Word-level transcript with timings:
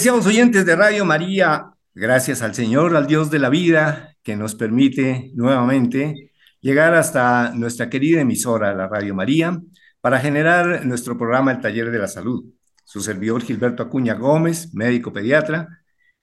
Apreciados 0.00 0.26
oyentes 0.28 0.64
de 0.64 0.76
Radio 0.76 1.04
María, 1.04 1.74
gracias 1.94 2.40
al 2.40 2.54
Señor, 2.54 2.96
al 2.96 3.06
Dios 3.06 3.30
de 3.30 3.38
la 3.38 3.50
vida, 3.50 4.16
que 4.22 4.34
nos 4.34 4.54
permite 4.54 5.30
nuevamente 5.34 6.32
llegar 6.62 6.94
hasta 6.94 7.52
nuestra 7.54 7.90
querida 7.90 8.22
emisora, 8.22 8.74
la 8.74 8.88
Radio 8.88 9.14
María, 9.14 9.60
para 10.00 10.18
generar 10.18 10.86
nuestro 10.86 11.18
programa 11.18 11.52
El 11.52 11.60
Taller 11.60 11.90
de 11.90 11.98
la 11.98 12.08
Salud. 12.08 12.46
Su 12.82 13.02
servidor 13.02 13.42
Gilberto 13.42 13.82
Acuña 13.82 14.14
Gómez, 14.14 14.72
médico 14.72 15.12
pediatra, 15.12 15.68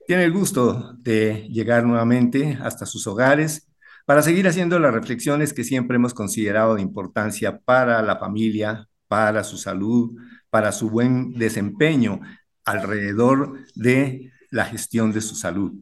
tiene 0.08 0.23
el 0.23 0.31
gusto 0.31 0.95
de 0.98 1.48
llegar 1.52 1.86
nuevamente 1.86 2.58
hasta 2.59 2.88
sus 2.88 3.05
hogares 3.05 3.67
para 4.08 4.23
seguir 4.23 4.48
haciendo 4.48 4.80
las 4.80 4.91
reflexiones 4.91 5.53
que 5.53 5.64
siempre 5.64 5.98
hemos 5.98 6.16
considerado 6.16 6.73
de 6.73 6.81
importancia 6.81 7.59
para 7.59 8.02
la 8.02 8.17
familia, 8.17 8.89
para 9.08 9.44
su 9.44 9.55
salud, 9.59 10.20
para 10.50 10.72
su 10.72 10.89
buen 10.89 11.34
desempeño 11.34 12.22
alrededor 12.67 13.66
de 13.76 14.34
la 14.52 14.66
gestión 14.66 15.11
de 15.14 15.22
su 15.22 15.36
salud. 15.36 15.73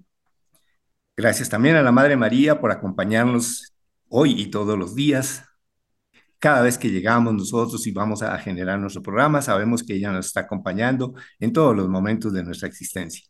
Gracias 1.17 1.49
también 1.49 1.75
a 1.75 1.81
la 1.81 1.91
Madre 1.91 2.15
María 2.15 2.61
por 2.61 2.71
acompañarnos 2.71 3.73
hoy 4.07 4.39
y 4.39 4.51
todos 4.51 4.77
los 4.77 4.93
días. 4.95 5.43
Cada 6.37 6.61
vez 6.61 6.77
que 6.77 6.91
llegamos 6.91 7.33
nosotros 7.33 7.87
y 7.87 7.91
vamos 7.91 8.21
a 8.21 8.37
generar 8.37 8.79
nuestro 8.79 9.01
programa, 9.01 9.41
sabemos 9.41 9.81
que 9.81 9.95
ella 9.95 10.11
nos 10.11 10.27
está 10.27 10.41
acompañando 10.41 11.15
en 11.39 11.51
todos 11.51 11.75
los 11.75 11.89
momentos 11.89 12.31
de 12.33 12.43
nuestra 12.43 12.67
existencia. 12.67 13.25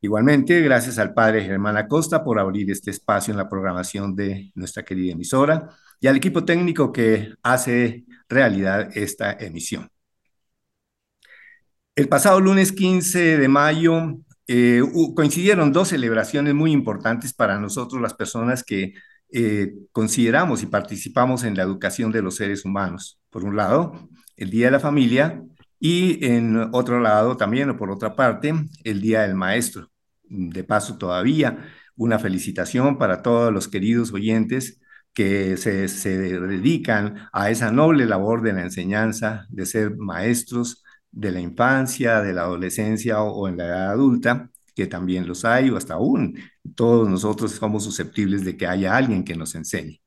Igualmente, 0.00 0.60
gracias 0.60 0.98
al 0.98 1.12
Padre 1.12 1.42
Germán 1.42 1.76
Acosta 1.76 2.22
por 2.22 2.38
abrir 2.38 2.70
este 2.70 2.90
espacio 2.92 3.32
en 3.32 3.38
la 3.38 3.48
programación 3.48 4.14
de 4.14 4.52
nuestra 4.54 4.84
querida 4.84 5.12
emisora 5.12 5.70
y 5.98 6.06
al 6.06 6.16
equipo 6.16 6.44
técnico 6.44 6.92
que 6.92 7.34
hace 7.42 8.04
realidad 8.28 8.90
esta 8.96 9.32
emisión. 9.32 9.88
El 11.96 12.08
pasado 12.08 12.40
lunes 12.40 12.72
15 12.72 13.38
de 13.38 13.48
mayo 13.48 14.18
eh, 14.48 14.82
coincidieron 15.14 15.72
dos 15.72 15.88
celebraciones 15.88 16.52
muy 16.52 16.72
importantes 16.72 17.32
para 17.32 17.60
nosotros, 17.60 18.02
las 18.02 18.14
personas 18.14 18.64
que 18.64 18.94
eh, 19.32 19.74
consideramos 19.92 20.62
y 20.62 20.66
participamos 20.66 21.44
en 21.44 21.56
la 21.56 21.62
educación 21.62 22.10
de 22.10 22.22
los 22.22 22.34
seres 22.34 22.64
humanos. 22.64 23.20
Por 23.30 23.44
un 23.44 23.54
lado, 23.54 24.08
el 24.36 24.50
Día 24.50 24.66
de 24.66 24.72
la 24.72 24.80
Familia 24.80 25.40
y 25.78 26.24
en 26.26 26.68
otro 26.72 26.98
lado 26.98 27.36
también, 27.36 27.70
o 27.70 27.76
por 27.76 27.92
otra 27.92 28.16
parte, 28.16 28.52
el 28.82 29.00
Día 29.00 29.22
del 29.22 29.36
Maestro. 29.36 29.90
De 30.24 30.64
paso, 30.64 30.98
todavía 30.98 31.58
una 31.96 32.18
felicitación 32.18 32.98
para 32.98 33.22
todos 33.22 33.52
los 33.52 33.68
queridos 33.68 34.12
oyentes 34.12 34.80
que 35.12 35.56
se, 35.56 35.86
se 35.86 36.18
dedican 36.18 37.28
a 37.32 37.50
esa 37.50 37.70
noble 37.70 38.04
labor 38.06 38.42
de 38.42 38.52
la 38.52 38.62
enseñanza, 38.62 39.46
de 39.48 39.64
ser 39.64 39.96
maestros, 39.96 40.83
de 41.14 41.30
la 41.32 41.40
infancia, 41.40 42.20
de 42.20 42.32
la 42.32 42.42
adolescencia 42.42 43.22
o, 43.22 43.48
en 43.48 43.56
la 43.56 43.66
edad 43.66 43.90
adulta, 43.92 44.50
que 44.74 44.86
también 44.86 45.26
los 45.26 45.44
hay 45.44 45.70
o 45.70 45.76
hasta 45.76 45.94
aún 45.94 46.36
todos 46.74 47.08
nosotros 47.08 47.52
somos 47.52 47.84
susceptibles 47.84 48.44
de 48.44 48.56
que 48.56 48.66
haya 48.66 48.96
alguien 48.96 49.24
que 49.24 49.36
nos 49.36 49.54
enseñe. 49.54 50.00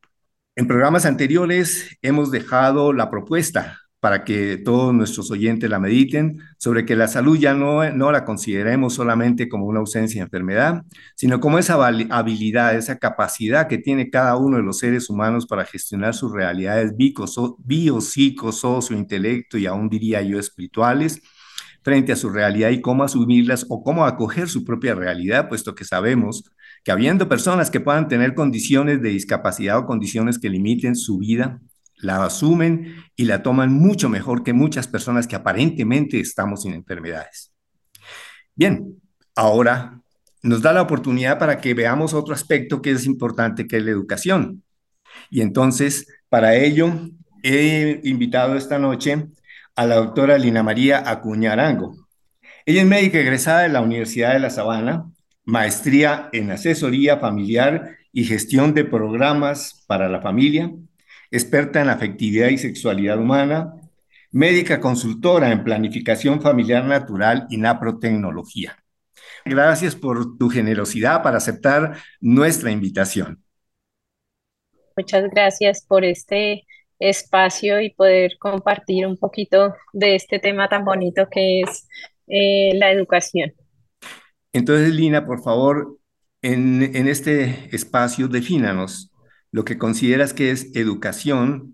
En 0.56 0.68
programas 0.68 1.06
anteriores 1.06 1.98
hemos 2.02 2.32
dejado 2.32 2.92
la 2.92 3.10
propuesta 3.10 3.80
para 4.00 4.24
que 4.24 4.58
todos 4.58 4.94
nuestros 4.94 5.32
oyentes 5.32 5.70
la 5.70 5.80
mediten, 5.80 6.40
sobre 6.58 6.86
que 6.86 6.96
la 6.96 7.08
salud 7.08 7.38
ya 7.38 7.54
no, 7.54 7.90
no 7.92 8.12
la 8.12 8.26
consideremos 8.26 8.94
solamente 8.94 9.50
como 9.50 9.66
una 9.66 9.80
ausencia 9.80 10.22
de 10.22 10.26
enfermedad, 10.26 10.84
sino 11.16 11.40
como 11.40 11.58
esa 11.58 11.74
habilidad, 11.84 12.76
esa 12.76 13.00
capacidad 13.00 13.68
que 13.68 13.80
tiene 13.80 14.10
cada 14.10 14.38
uno 14.38 14.58
de 14.58 14.64
los 14.64 14.80
seres 14.80 15.10
humanos 15.10 15.48
para 15.48 15.66
gestionar 15.66 16.14
sus 16.14 16.32
realidades 16.32 16.94
bio, 17.60 18.02
psico, 18.02 18.52
socio, 18.52 18.96
intelecto 18.96 19.58
y 19.58 19.66
aún 19.66 19.90
diría 19.90 20.22
yo 20.22 20.40
espirituales, 20.40 21.22
frente 21.82 22.12
a 22.12 22.18
su 22.18 22.30
realidad 22.30 22.70
y 22.70 22.82
cómo 22.82 23.04
asumirlas 23.04 23.66
o 23.70 23.82
cómo 23.82 24.06
acoger 24.06 24.50
su 24.50 24.64
propia 24.66 24.94
realidad, 24.94 25.48
puesto 25.48 25.74
que 25.74 25.86
sabemos 25.86 26.44
que 26.84 26.92
habiendo 26.92 27.28
personas 27.28 27.72
que 27.72 27.80
puedan 27.80 28.08
tener 28.08 28.36
condiciones 28.36 29.02
de 29.02 29.10
discapacidad 29.10 29.78
o 29.78 29.86
condiciones 29.86 30.38
que 30.38 30.50
limiten 30.50 30.96
su 30.96 31.18
vida, 31.18 31.60
la 31.98 32.24
asumen 32.24 33.04
y 33.16 33.26
la 33.26 33.44
toman 33.44 33.74
mucho 33.74 34.10
mejor 34.10 34.44
que 34.44 34.54
muchas 34.54 34.88
personas 34.88 35.28
que 35.28 35.36
aparentemente 35.36 36.20
estamos 36.20 36.64
sin 36.64 36.74
enfermedades. 36.74 37.52
Bien, 38.56 39.02
ahora 39.36 40.02
nos 40.44 40.62
da 40.62 40.74
la 40.74 40.82
oportunidad 40.82 41.40
para 41.40 41.60
que 41.60 41.74
veamos 41.74 42.14
otro 42.14 42.34
aspecto 42.34 42.82
que 42.82 42.92
es 42.92 43.06
importante, 43.06 43.68
que 43.68 43.78
es 43.78 43.84
la 43.84 43.92
educación. 43.92 44.64
Y 45.30 45.42
entonces, 45.42 46.08
para 46.30 46.56
ello, 46.56 46.92
he 47.44 48.02
invitado 48.04 48.56
esta 48.56 48.80
noche 48.80 49.28
a 49.76 49.86
la 49.86 49.96
doctora 49.96 50.38
Lina 50.38 50.64
María 50.64 51.10
Acuña 51.10 51.54
Arango. 51.54 52.08
Ella 52.66 52.82
es 52.82 52.88
médica 52.88 53.20
egresada 53.20 53.62
de 53.62 53.70
la 53.70 53.82
Universidad 53.82 54.34
de 54.34 54.40
La 54.40 54.50
Sabana, 54.50 55.10
maestría 55.46 56.30
en 56.34 56.52
asesoría 56.52 57.18
familiar 57.18 57.98
y 58.12 58.26
gestión 58.26 58.74
de 58.74 58.84
programas 58.84 59.86
para 59.88 60.10
la 60.10 60.22
familia, 60.22 60.72
experta 61.32 61.82
en 61.82 61.90
afectividad 61.90 62.50
y 62.50 62.58
sexualidad 62.58 63.20
humana, 63.20 63.74
médica 64.32 64.80
consultora 64.80 65.52
en 65.52 65.64
planificación 65.64 66.42
familiar 66.42 66.86
natural 66.86 67.48
y 67.50 67.58
naprotecnología. 67.58 68.78
Gracias 69.46 69.96
por 69.96 70.38
tu 70.38 70.50
generosidad 70.50 71.24
para 71.24 71.38
aceptar 71.38 71.98
nuestra 72.20 72.72
invitación. 72.72 73.44
Muchas 74.96 75.30
gracias 75.30 75.86
por 75.86 76.04
este 76.04 76.66
espacio 77.00 77.80
y 77.80 77.92
poder 77.92 78.38
compartir 78.40 79.06
un 79.06 79.18
poquito 79.18 79.76
de 79.94 80.16
este 80.16 80.40
tema 80.40 80.68
tan 80.68 80.84
bonito 80.84 81.28
que 81.30 81.62
es 81.62 81.88
eh, 82.28 82.72
la 82.76 82.92
educación. 82.92 83.54
Entonces, 84.54 84.94
Lina, 84.94 85.26
por 85.26 85.44
favor, 85.44 86.00
en, 86.42 86.96
en 86.96 87.08
este 87.08 87.70
espacio 87.76 88.28
defínanos 88.28 89.12
lo 89.52 89.66
que 89.66 89.78
consideras 89.78 90.34
que 90.34 90.52
es 90.52 90.76
educación 90.76 91.74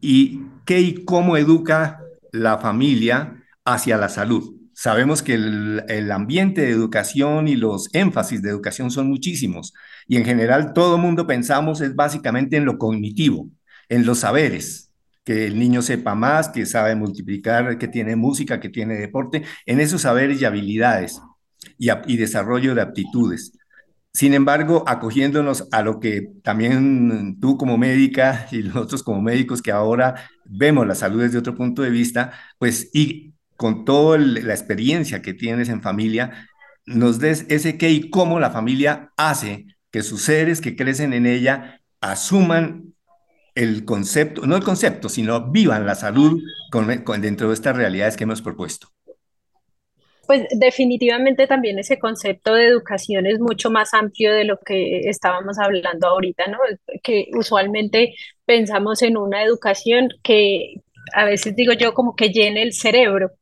y 0.00 0.42
qué 0.64 0.80
y 0.80 1.04
cómo 1.04 1.36
educa 1.36 2.00
la 2.32 2.58
familia 2.58 3.42
hacia 3.64 3.96
la 3.96 4.08
salud. 4.08 4.54
Sabemos 4.74 5.22
que 5.22 5.34
el, 5.34 6.10
ambiente 6.10 6.62
de 6.62 6.70
educación 6.70 7.46
y 7.46 7.54
los 7.54 7.88
énfasis 7.94 8.42
de 8.42 8.50
educación 8.50 8.90
son 8.90 9.08
muchísimos 9.08 9.72
y 10.08 10.16
en 10.16 10.24
general 10.24 10.72
todo 10.72 10.98
mundo 10.98 11.26
pensamos 11.26 11.80
es 11.80 11.94
básicamente 11.94 12.56
en 12.56 12.64
lo 12.64 12.76
cognitivo, 12.76 13.48
en 13.88 14.04
los 14.04 14.18
saberes, 14.18 14.90
que 15.24 15.46
el 15.46 15.58
niño 15.58 15.80
sepa 15.80 16.14
más, 16.14 16.48
que 16.48 16.66
sabe 16.66 16.96
multiplicar, 16.96 17.78
que 17.78 17.88
tiene 17.88 18.16
música, 18.16 18.60
que 18.60 18.68
tiene 18.68 18.96
deporte, 18.96 19.44
en 19.64 19.80
esos 19.80 20.02
saberes 20.02 20.40
y 20.40 20.44
habilidades 20.44 21.20
y, 21.78 22.16
desarrollo 22.16 22.74
de 22.74 22.82
aptitudes. 22.82 23.52
Sin 24.14 24.32
embargo, 24.32 24.84
acogiéndonos 24.86 25.66
a 25.72 25.82
lo 25.82 25.98
que 25.98 26.30
también 26.44 27.40
tú 27.40 27.58
como 27.58 27.76
médica 27.76 28.46
y 28.52 28.62
nosotros 28.62 29.02
como 29.02 29.20
médicos 29.20 29.60
que 29.60 29.72
ahora 29.72 30.28
vemos 30.44 30.86
la 30.86 30.94
salud 30.94 31.20
desde 31.22 31.38
otro 31.38 31.56
punto 31.56 31.82
de 31.82 31.90
vista, 31.90 32.32
pues 32.58 32.90
y 32.94 33.34
con 33.56 33.84
toda 33.84 34.18
la 34.18 34.54
experiencia 34.54 35.20
que 35.20 35.34
tienes 35.34 35.68
en 35.68 35.82
familia, 35.82 36.48
nos 36.86 37.18
des 37.18 37.46
ese 37.48 37.76
qué 37.76 37.90
y 37.90 38.10
cómo 38.10 38.38
la 38.38 38.50
familia 38.50 39.12
hace 39.16 39.66
que 39.90 40.02
sus 40.02 40.22
seres 40.22 40.60
que 40.60 40.76
crecen 40.76 41.12
en 41.12 41.26
ella 41.26 41.80
asuman 42.00 42.94
el 43.54 43.84
concepto, 43.84 44.46
no 44.46 44.56
el 44.56 44.64
concepto, 44.64 45.08
sino 45.08 45.50
vivan 45.50 45.86
la 45.86 45.94
salud 45.94 46.40
dentro 47.20 47.48
de 47.48 47.54
estas 47.54 47.76
realidades 47.76 48.16
que 48.16 48.24
hemos 48.24 48.42
propuesto. 48.42 48.93
Pues 50.26 50.46
definitivamente 50.58 51.46
también 51.46 51.78
ese 51.78 51.98
concepto 51.98 52.54
de 52.54 52.66
educación 52.66 53.26
es 53.26 53.40
mucho 53.40 53.70
más 53.70 53.92
amplio 53.94 54.32
de 54.32 54.44
lo 54.44 54.58
que 54.58 55.00
estábamos 55.08 55.58
hablando 55.58 56.08
ahorita, 56.08 56.46
¿no? 56.46 56.58
Que 57.02 57.28
usualmente 57.36 58.14
pensamos 58.44 59.02
en 59.02 59.16
una 59.16 59.42
educación 59.42 60.08
que 60.22 60.76
a 61.14 61.24
veces 61.24 61.54
digo 61.56 61.72
yo 61.74 61.92
como 61.94 62.16
que 62.16 62.30
llene 62.30 62.62
el 62.62 62.72
cerebro, 62.72 63.32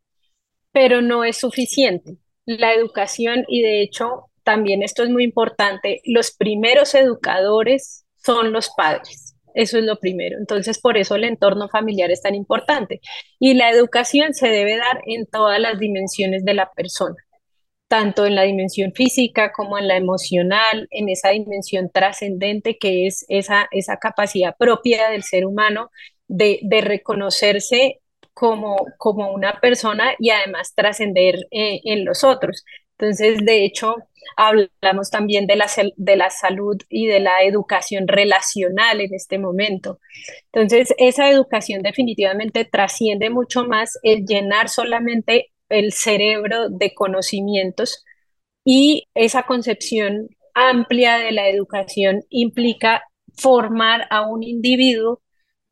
pero 0.72 1.02
no 1.02 1.24
es 1.24 1.38
suficiente. 1.38 2.16
La 2.46 2.74
educación, 2.74 3.44
y 3.48 3.62
de 3.62 3.82
hecho 3.82 4.30
también 4.44 4.82
esto 4.82 5.04
es 5.04 5.10
muy 5.10 5.24
importante, 5.24 6.00
los 6.04 6.32
primeros 6.32 6.94
educadores 6.94 8.04
son 8.16 8.52
los 8.52 8.70
padres. 8.76 9.31
Eso 9.54 9.78
es 9.78 9.84
lo 9.84 9.98
primero. 9.98 10.38
Entonces, 10.38 10.78
por 10.80 10.96
eso 10.96 11.14
el 11.14 11.24
entorno 11.24 11.68
familiar 11.68 12.10
es 12.10 12.22
tan 12.22 12.34
importante. 12.34 13.00
Y 13.38 13.54
la 13.54 13.70
educación 13.70 14.34
se 14.34 14.48
debe 14.48 14.76
dar 14.76 15.02
en 15.06 15.26
todas 15.26 15.60
las 15.60 15.78
dimensiones 15.78 16.44
de 16.44 16.54
la 16.54 16.70
persona, 16.72 17.16
tanto 17.88 18.26
en 18.26 18.34
la 18.34 18.42
dimensión 18.42 18.92
física 18.92 19.52
como 19.52 19.78
en 19.78 19.88
la 19.88 19.96
emocional, 19.96 20.88
en 20.90 21.08
esa 21.08 21.30
dimensión 21.30 21.90
trascendente 21.92 22.78
que 22.78 23.06
es 23.06 23.24
esa, 23.28 23.68
esa 23.70 23.98
capacidad 23.98 24.56
propia 24.56 25.10
del 25.10 25.22
ser 25.22 25.46
humano 25.46 25.90
de, 26.28 26.60
reconocerse 26.82 28.00
como, 28.32 28.76
como 28.96 29.32
una 29.32 29.60
persona 29.60 30.14
y 30.18 30.30
además 30.30 30.74
trascender 30.74 31.46
eh, 31.50 31.80
en 31.84 32.04
los 32.04 32.24
otros. 32.24 32.64
Entonces, 33.02 33.44
de 33.44 33.64
hecho, 33.64 33.96
hablamos 34.36 35.10
también 35.10 35.48
de 35.48 35.56
la, 35.56 35.68
de 35.96 36.16
la 36.16 36.30
salud 36.30 36.76
y 36.88 37.08
de 37.08 37.18
la 37.18 37.42
educación 37.42 38.06
relacional 38.06 39.00
en 39.00 39.12
este 39.12 39.40
momento. 39.40 39.98
Entonces, 40.52 40.94
esa 40.98 41.28
educación 41.28 41.82
definitivamente 41.82 42.64
trasciende 42.64 43.28
mucho 43.28 43.64
más 43.64 43.98
el 44.04 44.24
llenar 44.24 44.68
solamente 44.68 45.50
el 45.68 45.92
cerebro 45.92 46.68
de 46.68 46.94
conocimientos 46.94 48.04
y 48.64 49.08
esa 49.14 49.42
concepción 49.42 50.28
amplia 50.54 51.18
de 51.18 51.32
la 51.32 51.48
educación 51.48 52.22
implica 52.30 53.02
formar 53.36 54.06
a 54.10 54.28
un 54.28 54.44
individuo 54.44 55.20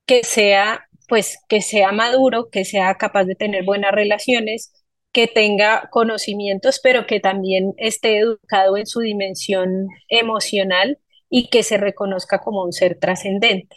que 0.05 0.25
sea, 0.25 0.89
pues, 1.07 1.39
que 1.49 1.61
sea 1.61 1.93
maduro, 1.93 2.49
que 2.51 2.65
sea 2.65 2.97
capaz 2.97 3.23
de 3.25 3.37
tener 3.37 3.63
buenas 3.63 3.93
relaciones, 3.93 4.73
que 5.13 5.27
tenga 5.27 5.89
conocimientos, 5.91 6.81
pero 6.83 7.07
que 7.07 7.21
también 7.21 7.75
esté 7.77 8.19
educado 8.19 8.77
en 8.77 8.87
su 8.87 9.01
dimensión 9.01 9.89
emocional 10.09 10.99
y 11.29 11.49
que 11.49 11.63
se 11.63 11.77
reconozca 11.77 12.39
como 12.39 12.65
un 12.65 12.73
ser 12.73 12.99
trascendente. 12.99 13.77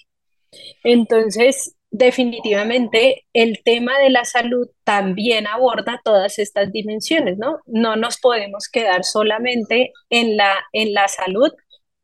Entonces, 0.83 1.75
definitivamente 1.93 3.25
el 3.33 3.61
tema 3.63 3.97
de 3.99 4.09
la 4.09 4.25
salud 4.25 4.67
también 4.83 5.47
aborda 5.47 6.01
todas 6.03 6.39
estas 6.39 6.71
dimensiones, 6.71 7.37
¿no? 7.37 7.59
No 7.65 7.95
nos 7.95 8.17
podemos 8.17 8.67
quedar 8.67 9.03
solamente 9.03 9.91
en 10.09 10.35
la, 10.35 10.53
en 10.73 10.93
la 10.93 11.07
salud 11.07 11.51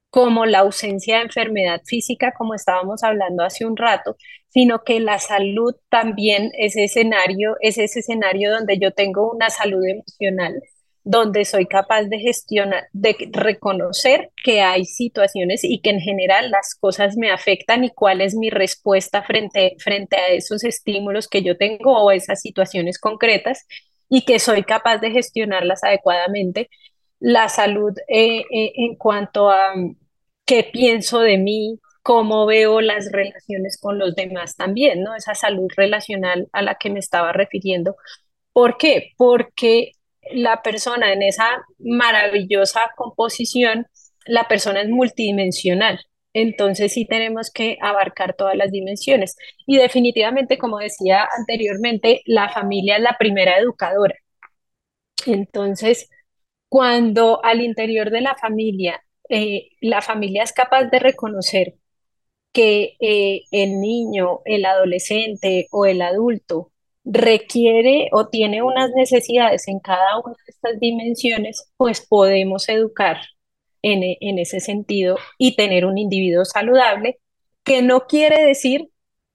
como 0.09 0.45
la 0.45 0.59
ausencia 0.59 1.17
de 1.17 1.23
enfermedad 1.23 1.81
física, 1.85 2.33
como 2.37 2.55
estábamos 2.55 3.03
hablando 3.03 3.43
hace 3.43 3.65
un 3.65 3.77
rato, 3.77 4.15
sino 4.49 4.83
que 4.83 4.99
la 4.99 5.19
salud 5.19 5.75
también 5.89 6.51
es 6.57 6.75
escenario, 6.75 7.55
es 7.61 7.77
ese 7.77 7.99
escenario 7.99 8.51
donde 8.51 8.79
yo 8.79 8.91
tengo 8.91 9.31
una 9.31 9.49
salud 9.49 9.83
emocional, 9.85 10.61
donde 11.03 11.45
soy 11.45 11.65
capaz 11.65 12.03
de 12.03 12.19
gestionar, 12.19 12.87
de 12.93 13.15
reconocer 13.31 14.31
que 14.43 14.61
hay 14.61 14.85
situaciones 14.85 15.63
y 15.63 15.81
que 15.81 15.91
en 15.91 15.99
general 15.99 16.51
las 16.51 16.75
cosas 16.75 17.15
me 17.15 17.31
afectan 17.31 17.83
y 17.83 17.89
cuál 17.89 18.21
es 18.21 18.35
mi 18.35 18.49
respuesta 18.49 19.23
frente, 19.23 19.75
frente 19.79 20.17
a 20.17 20.29
esos 20.29 20.63
estímulos 20.63 21.27
que 21.27 21.43
yo 21.43 21.57
tengo 21.57 21.93
o 22.03 22.11
esas 22.11 22.41
situaciones 22.41 22.99
concretas 22.99 23.65
y 24.09 24.25
que 24.25 24.39
soy 24.39 24.63
capaz 24.63 24.97
de 24.97 25.11
gestionarlas 25.11 25.83
adecuadamente. 25.83 26.69
La 27.19 27.49
salud 27.49 27.93
eh, 28.07 28.39
eh, 28.51 28.71
en 28.75 28.95
cuanto 28.95 29.49
a 29.49 29.75
mm, 29.75 29.95
qué 30.45 30.63
pienso 30.63 31.19
de 31.19 31.37
mí, 31.37 31.79
cómo 32.01 32.45
veo 32.45 32.81
las 32.81 33.11
relaciones 33.11 33.77
con 33.79 33.99
los 33.99 34.15
demás 34.15 34.55
también, 34.55 35.03
¿no? 35.03 35.15
Esa 35.15 35.35
salud 35.35 35.67
relacional 35.77 36.47
a 36.53 36.61
la 36.61 36.75
que 36.75 36.89
me 36.89 36.99
estaba 36.99 37.33
refiriendo. 37.33 37.95
¿Por 38.53 38.77
qué? 38.77 39.13
Porque 39.17 39.93
la 40.31 40.61
persona 40.61 41.13
en 41.13 41.23
esa 41.23 41.63
maravillosa 41.79 42.91
composición, 42.95 43.87
la 44.25 44.47
persona 44.47 44.81
es 44.81 44.89
multidimensional. 44.89 45.99
Entonces 46.33 46.93
sí 46.93 47.05
tenemos 47.05 47.51
que 47.51 47.77
abarcar 47.81 48.35
todas 48.35 48.55
las 48.55 48.71
dimensiones. 48.71 49.35
Y 49.65 49.77
definitivamente, 49.77 50.57
como 50.57 50.79
decía 50.79 51.27
anteriormente, 51.37 52.21
la 52.25 52.49
familia 52.49 52.97
es 52.97 53.03
la 53.03 53.17
primera 53.19 53.57
educadora. 53.57 54.15
Entonces, 55.25 56.09
cuando 56.69 57.43
al 57.43 57.61
interior 57.61 58.11
de 58.11 58.21
la 58.21 58.35
familia, 58.35 59.03
eh, 59.29 59.69
la 59.81 60.01
familia 60.01 60.43
es 60.43 60.53
capaz 60.53 60.85
de 60.85 60.99
reconocer 60.99 61.75
que 62.53 62.95
eh, 62.99 63.43
el 63.51 63.79
niño, 63.81 64.41
el 64.45 64.65
adolescente 64.65 65.67
o 65.71 65.85
el 65.85 66.01
adulto 66.01 66.71
requiere 67.03 68.09
o 68.11 68.27
tiene 68.29 68.61
unas 68.63 68.91
necesidades 68.91 69.67
en 69.67 69.79
cada 69.79 70.19
una 70.19 70.35
de 70.45 70.51
estas 70.51 70.79
dimensiones, 70.79 71.71
pues 71.77 72.05
podemos 72.05 72.69
educar 72.69 73.17
en, 73.81 74.01
en 74.19 74.39
ese 74.39 74.59
sentido 74.59 75.17
y 75.37 75.55
tener 75.55 75.85
un 75.85 75.97
individuo 75.97 76.45
saludable, 76.45 77.19
que 77.63 77.81
no 77.81 78.07
quiere 78.07 78.43
decir 78.45 78.89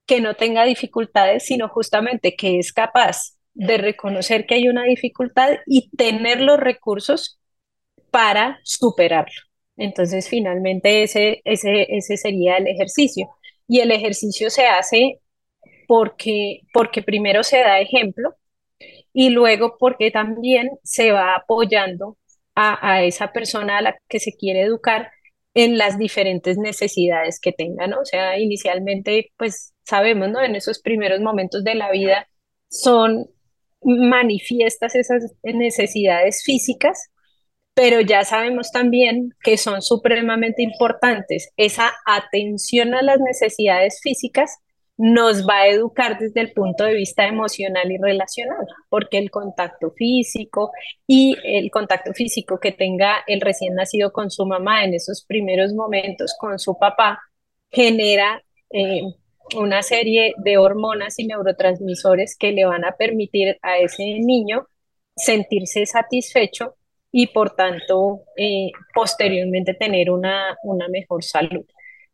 que 0.06 0.20
no 0.20 0.34
tenga 0.34 0.64
dificultades, 0.64 1.44
sino 1.44 1.68
justamente 1.68 2.36
que 2.36 2.58
es 2.58 2.72
capaz 2.72 3.33
de 3.54 3.78
reconocer 3.78 4.46
que 4.46 4.56
hay 4.56 4.68
una 4.68 4.84
dificultad 4.84 5.58
y 5.66 5.90
tener 5.96 6.40
los 6.40 6.58
recursos 6.58 7.40
para 8.10 8.60
superarlo. 8.64 9.42
Entonces, 9.76 10.28
finalmente, 10.28 11.02
ese, 11.02 11.40
ese, 11.44 11.86
ese 11.96 12.16
sería 12.16 12.56
el 12.56 12.66
ejercicio. 12.68 13.30
Y 13.66 13.80
el 13.80 13.90
ejercicio 13.90 14.50
se 14.50 14.66
hace 14.66 15.20
porque, 15.86 16.60
porque 16.72 17.02
primero 17.02 17.42
se 17.42 17.58
da 17.58 17.80
ejemplo 17.80 18.34
y 19.12 19.30
luego 19.30 19.76
porque 19.78 20.10
también 20.10 20.70
se 20.82 21.12
va 21.12 21.34
apoyando 21.36 22.18
a, 22.56 23.02
esa 23.02 23.32
persona 23.32 23.78
a 23.78 23.82
la 23.82 23.96
que 24.08 24.20
se 24.20 24.32
quiere 24.32 24.62
educar 24.62 25.10
en 25.54 25.78
las 25.78 25.98
diferentes 25.98 26.56
necesidades 26.58 27.40
que 27.40 27.52
tenga, 27.52 27.86
¿no? 27.86 28.00
O 28.00 28.04
sea, 28.04 28.38
inicialmente, 28.38 29.32
pues 29.36 29.72
sabemos, 29.84 30.30
¿no? 30.30 30.42
En 30.42 30.54
esos 30.56 30.80
primeros 30.80 31.20
momentos 31.20 31.64
de 31.64 31.74
la 31.74 31.90
vida 31.90 32.28
son 32.68 33.28
manifiestas 33.84 34.94
esas 34.94 35.34
necesidades 35.42 36.42
físicas, 36.44 37.10
pero 37.74 38.00
ya 38.00 38.24
sabemos 38.24 38.70
también 38.70 39.30
que 39.42 39.56
son 39.56 39.82
supremamente 39.82 40.62
importantes. 40.62 41.50
Esa 41.56 41.92
atención 42.06 42.94
a 42.94 43.02
las 43.02 43.20
necesidades 43.20 44.00
físicas 44.02 44.58
nos 44.96 45.46
va 45.46 45.62
a 45.62 45.68
educar 45.68 46.18
desde 46.18 46.40
el 46.40 46.52
punto 46.52 46.84
de 46.84 46.94
vista 46.94 47.26
emocional 47.26 47.90
y 47.90 47.98
relacional, 47.98 48.66
porque 48.88 49.18
el 49.18 49.30
contacto 49.30 49.90
físico 49.90 50.70
y 51.06 51.36
el 51.44 51.70
contacto 51.70 52.12
físico 52.12 52.60
que 52.60 52.72
tenga 52.72 53.24
el 53.26 53.40
recién 53.40 53.74
nacido 53.74 54.12
con 54.12 54.30
su 54.30 54.46
mamá 54.46 54.84
en 54.84 54.94
esos 54.94 55.24
primeros 55.26 55.72
momentos 55.74 56.34
con 56.38 56.58
su 56.58 56.78
papá 56.78 57.20
genera 57.70 58.42
eh, 58.70 59.02
una 59.56 59.82
serie 59.82 60.34
de 60.38 60.58
hormonas 60.58 61.18
y 61.18 61.26
neurotransmisores 61.26 62.36
que 62.36 62.52
le 62.52 62.64
van 62.64 62.84
a 62.84 62.96
permitir 62.96 63.58
a 63.62 63.78
ese 63.78 64.04
niño 64.20 64.68
sentirse 65.16 65.86
satisfecho 65.86 66.76
y 67.12 67.28
por 67.28 67.54
tanto 67.54 68.22
eh, 68.36 68.70
posteriormente 68.94 69.74
tener 69.74 70.10
una, 70.10 70.56
una 70.64 70.88
mejor 70.88 71.22
salud. 71.22 71.64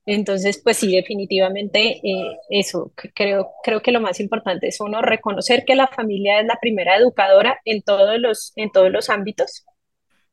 Entonces, 0.06 0.60
pues 0.62 0.78
sí, 0.78 0.94
definitivamente 0.94 2.00
eh, 2.02 2.36
eso, 2.50 2.92
creo, 3.14 3.52
creo 3.62 3.80
que 3.80 3.92
lo 3.92 4.00
más 4.00 4.18
importante 4.20 4.68
es 4.68 4.80
uno 4.80 5.02
reconocer 5.02 5.64
que 5.64 5.76
la 5.76 5.88
familia 5.88 6.40
es 6.40 6.46
la 6.46 6.58
primera 6.60 6.96
educadora 6.96 7.60
en 7.64 7.82
todos 7.82 8.18
los, 8.18 8.52
en 8.56 8.70
todos 8.72 8.90
los 8.90 9.08
ámbitos 9.10 9.64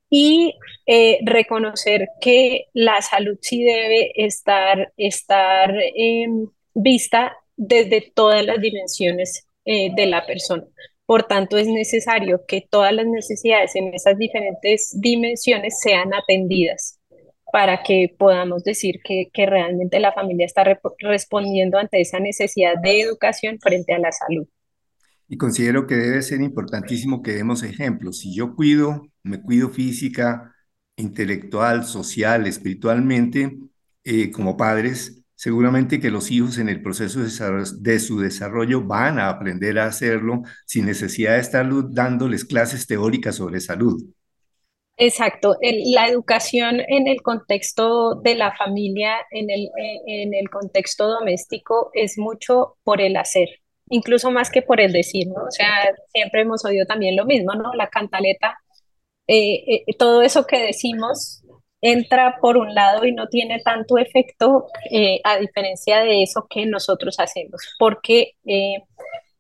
y 0.10 0.56
eh, 0.86 1.20
reconocer 1.24 2.08
que 2.22 2.66
la 2.74 3.02
salud 3.02 3.38
sí 3.42 3.64
debe 3.64 4.12
estar, 4.16 4.94
estar 4.98 5.74
em, 5.96 6.48
vista 6.78 7.36
desde 7.56 8.12
todas 8.14 8.46
las 8.46 8.62
dimensiones 8.62 9.48
eh, 9.66 9.90
de 9.96 10.06
la 10.06 10.26
persona. 10.26 10.64
Por 11.06 11.24
tanto, 11.24 11.58
es 11.58 11.68
necesario 11.68 12.42
que 12.48 12.68
todas 12.70 12.94
las 12.94 13.06
necesidades 13.06 13.76
en 13.76 13.94
esas 13.94 14.18
diferentes 14.18 14.92
dimensiones 15.00 15.80
sean 15.80 16.14
atendidas 16.14 17.00
para 17.52 17.82
que 17.82 18.14
podamos 18.18 18.64
decir 18.64 19.00
que, 19.04 19.30
que 19.34 19.46
realmente 19.46 20.00
la 20.00 20.12
familia 20.12 20.46
está 20.46 20.64
respondiendo 21.00 21.78
ante 21.78 22.02
esa 22.02 22.20
necesidad 22.20 22.74
de 22.82 23.02
educación 23.02 23.58
frente 23.60 23.94
a 23.94 24.00
la 24.00 24.12
salud. 24.12 24.48
Y 25.30 25.38
considero 25.38 25.88
que 25.88 25.96
debe 25.96 26.22
ser 26.22 26.42
importantísimo 26.42 27.22
que 27.22 27.32
demos 27.32 27.64
ejemplos. 27.64 28.20
Si 28.20 28.36
yo 28.36 28.56
cuido, 28.56 29.08
me 29.24 29.42
cuido 29.42 29.70
física, 29.70 30.54
intelectual, 30.98 31.86
social, 31.86 32.48
espiritualmente, 32.48 33.58
eh, 34.04 34.32
como 34.32 34.58
padres, 34.58 35.17
seguramente 35.38 36.00
que 36.00 36.10
los 36.10 36.32
hijos 36.32 36.58
en 36.58 36.68
el 36.68 36.82
proceso 36.82 37.20
de, 37.20 38.00
su 38.00 38.20
desarrollo 38.20 38.82
van 38.82 39.20
a 39.20 39.30
aprender 39.30 39.78
a 39.78 39.86
hacerlo 39.86 40.42
sin 40.66 40.88
necesidad 40.88 41.34
de 41.34 41.42
estar 41.42 41.70
dándoles 41.92 42.44
clases 42.44 42.88
teóricas 42.88 43.36
sobre 43.36 43.62
salud. 43.62 44.04
Exacto, 44.98 45.56
la 45.62 46.08
educación 46.08 46.82
en 46.88 47.08
el 47.08 47.22
contexto 47.22 48.16
de 48.16 48.34
la 48.34 48.56
familia, 48.58 49.14
en 49.30 49.52
el, 49.52 49.66
eh, 49.66 50.02
en 50.08 50.34
el 50.34 50.50
contexto 50.50 51.08
doméstico, 51.08 51.92
es 51.94 52.18
mucho 52.18 52.78
por 52.84 53.00
el 53.00 53.16
hacer, 53.16 53.48
incluso 53.92 54.32
más 54.32 54.50
que 54.50 54.64
por 54.64 54.82
el 54.82 54.92
decir, 54.92 55.28
¿no? 55.28 55.44
O 55.44 55.52
sea, 55.52 55.96
siempre 56.12 56.42
hemos 56.42 56.66
oído 56.66 56.88
también 56.88 57.16
lo 57.16 57.26
mismo, 57.26 57.54
¿no? 57.54 57.76
La 57.76 57.90
cantaleta, 57.90 58.58
eh, 59.28 59.84
eh, 59.86 59.96
todo 60.00 60.24
eso 60.24 60.48
que 60.48 60.58
decimos 60.58 61.44
entra 61.82 62.38
por 62.42 62.58
un 62.58 62.74
lado 62.74 63.06
y 63.06 63.12
no 63.12 63.28
tiene 63.28 63.60
tanto 63.60 63.98
efecto 63.98 64.68
a 65.24 65.38
diferencia 65.38 66.00
de 66.00 66.24
eso 66.24 66.48
que 66.50 66.66
nosotros 66.66 67.20
hacemos, 67.20 67.62
porque 67.78 68.34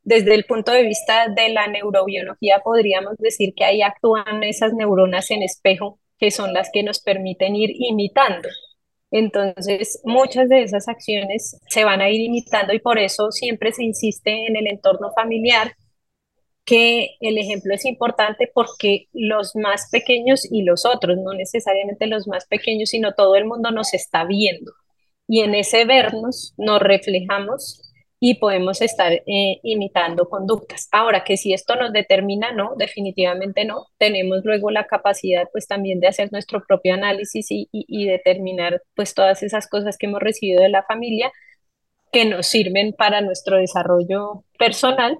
desde 0.03 0.36
el 0.36 0.46
punto 0.46 0.72
de 0.72 0.84
vista 0.84 1.27
de 1.27 1.50
la 1.50 1.67
neurobiología 1.67 2.62
podríamos 2.63 3.17
decir 3.17 3.53
que 3.56 3.65
ahí 3.65 3.82
actúan 3.82 4.44
esas 4.44 4.74
neuronas 4.74 5.32
en 5.32 5.44
espejo 5.44 6.00
que 6.20 6.32
son 6.32 6.53
las 6.53 6.70
que 6.72 6.84
nos 6.84 7.00
permiten 7.00 7.56
ir 7.56 7.72
imitando. 7.74 8.50
Entonces, 9.12 10.01
muchas 10.03 10.50
de 10.50 10.63
esas 10.63 10.88
acciones 10.88 11.60
se 11.70 11.84
van 11.86 12.01
a 12.01 12.10
ir 12.10 12.20
imitando 12.20 12.74
y 12.74 12.79
por 12.79 13.00
eso 13.00 13.32
siempre 13.32 13.72
se 13.72 13.84
insiste 13.84 14.48
en 14.48 14.58
el 14.58 14.67
entorno 14.67 15.12
familiar 15.15 15.74
que 16.68 17.16
el 17.22 17.38
ejemplo 17.38 17.74
es 17.74 17.86
importante 17.86 18.52
porque 18.54 19.08
los 19.14 19.56
más 19.56 19.90
pequeños 19.90 20.46
y 20.52 20.64
los 20.64 20.86
otros, 20.86 21.18
no 21.18 21.34
necesariamente 21.34 22.08
los 22.08 22.28
más 22.28 22.46
pequeños, 22.46 22.90
sino 22.90 23.14
todo 23.14 23.38
el 23.38 23.46
mundo 23.46 23.72
nos 23.72 23.94
está 23.94 24.26
viendo. 24.26 24.74
Y 25.30 25.42
en 25.42 25.56
ese 25.56 25.86
vernos 25.86 26.54
nos 26.58 26.82
reflejamos 26.82 27.82
y 28.20 28.36
podemos 28.36 28.82
estar 28.82 29.14
eh, 29.14 29.60
imitando 29.64 30.28
conductas. 30.28 30.90
Ahora 30.92 31.24
que 31.24 31.38
si 31.38 31.54
esto 31.54 31.78
nos 31.78 31.94
determina, 31.94 32.52
no, 32.52 32.76
definitivamente 32.78 33.64
no. 33.64 33.86
Tenemos 33.98 34.44
luego 34.44 34.70
la 34.70 34.88
capacidad 34.88 35.48
pues 35.54 35.68
también 35.68 36.02
de 36.02 36.08
hacer 36.08 36.34
nuestro 36.34 36.66
propio 36.68 36.96
análisis 36.96 37.50
y, 37.50 37.70
y 37.72 38.08
determinar 38.08 38.82
pues 38.94 39.14
todas 39.14 39.42
esas 39.42 39.70
cosas 39.70 39.98
que 39.98 40.08
hemos 40.08 40.20
recibido 40.22 40.62
de 40.64 40.70
la 40.70 40.84
familia 40.84 41.32
que 42.12 42.26
nos 42.26 42.48
sirven 42.48 42.92
para 42.92 43.22
nuestro 43.22 43.56
desarrollo 43.56 44.44
personal 44.60 45.18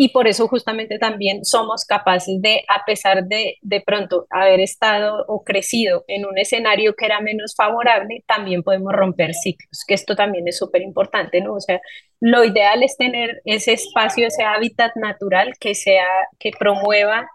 y 0.00 0.10
por 0.10 0.28
eso 0.28 0.46
justamente 0.46 0.96
también 0.96 1.44
somos 1.44 1.84
capaces 1.84 2.40
de, 2.40 2.62
a 2.68 2.84
pesar 2.84 3.24
de 3.24 3.56
de 3.62 3.80
pronto 3.80 4.28
haber 4.30 4.60
estado 4.60 5.24
o 5.26 5.42
crecido 5.42 6.04
en 6.06 6.24
un 6.24 6.38
escenario 6.38 6.94
que 6.94 7.06
era 7.06 7.20
menos 7.20 7.56
favorable, 7.56 8.22
también 8.28 8.62
podemos 8.62 8.92
romper 8.92 9.34
ciclos, 9.34 9.82
que 9.88 9.94
esto 9.94 10.14
también 10.14 10.46
es 10.46 10.56
súper 10.56 10.82
importante, 10.82 11.40
¿no? 11.40 11.54
O 11.54 11.60
sea, 11.60 11.80
lo 12.20 12.44
ideal 12.44 12.84
es 12.84 12.96
tener 12.96 13.42
ese 13.44 13.72
espacio, 13.72 14.28
ese 14.28 14.44
hábitat 14.44 14.92
natural 14.94 15.54
que 15.58 15.74
sea, 15.74 16.06
que 16.38 16.52
promueva 16.56 17.28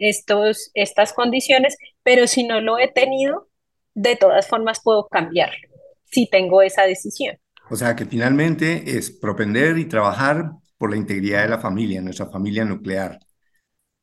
estos, 0.00 0.72
estas 0.74 1.12
condiciones, 1.12 1.76
pero 2.02 2.26
si 2.26 2.42
no 2.42 2.60
lo 2.60 2.80
he 2.80 2.88
tenido, 2.88 3.46
de 3.94 4.16
todas 4.16 4.48
formas 4.48 4.80
puedo 4.82 5.06
cambiarlo, 5.06 5.68
si 6.06 6.28
tengo 6.28 6.62
esa 6.62 6.82
decisión. 6.82 7.36
O 7.70 7.76
sea 7.76 7.94
que 7.94 8.06
finalmente 8.06 8.98
es 8.98 9.08
propender 9.08 9.78
y 9.78 9.84
trabajar 9.84 10.50
por 10.78 10.90
la 10.90 10.96
integridad 10.96 11.42
de 11.42 11.48
la 11.50 11.58
familia, 11.58 12.00
nuestra 12.02 12.26
familia 12.26 12.64
nuclear. 12.64 13.18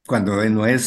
Cuando 0.07 0.43
no 0.49 0.65
es, 0.67 0.83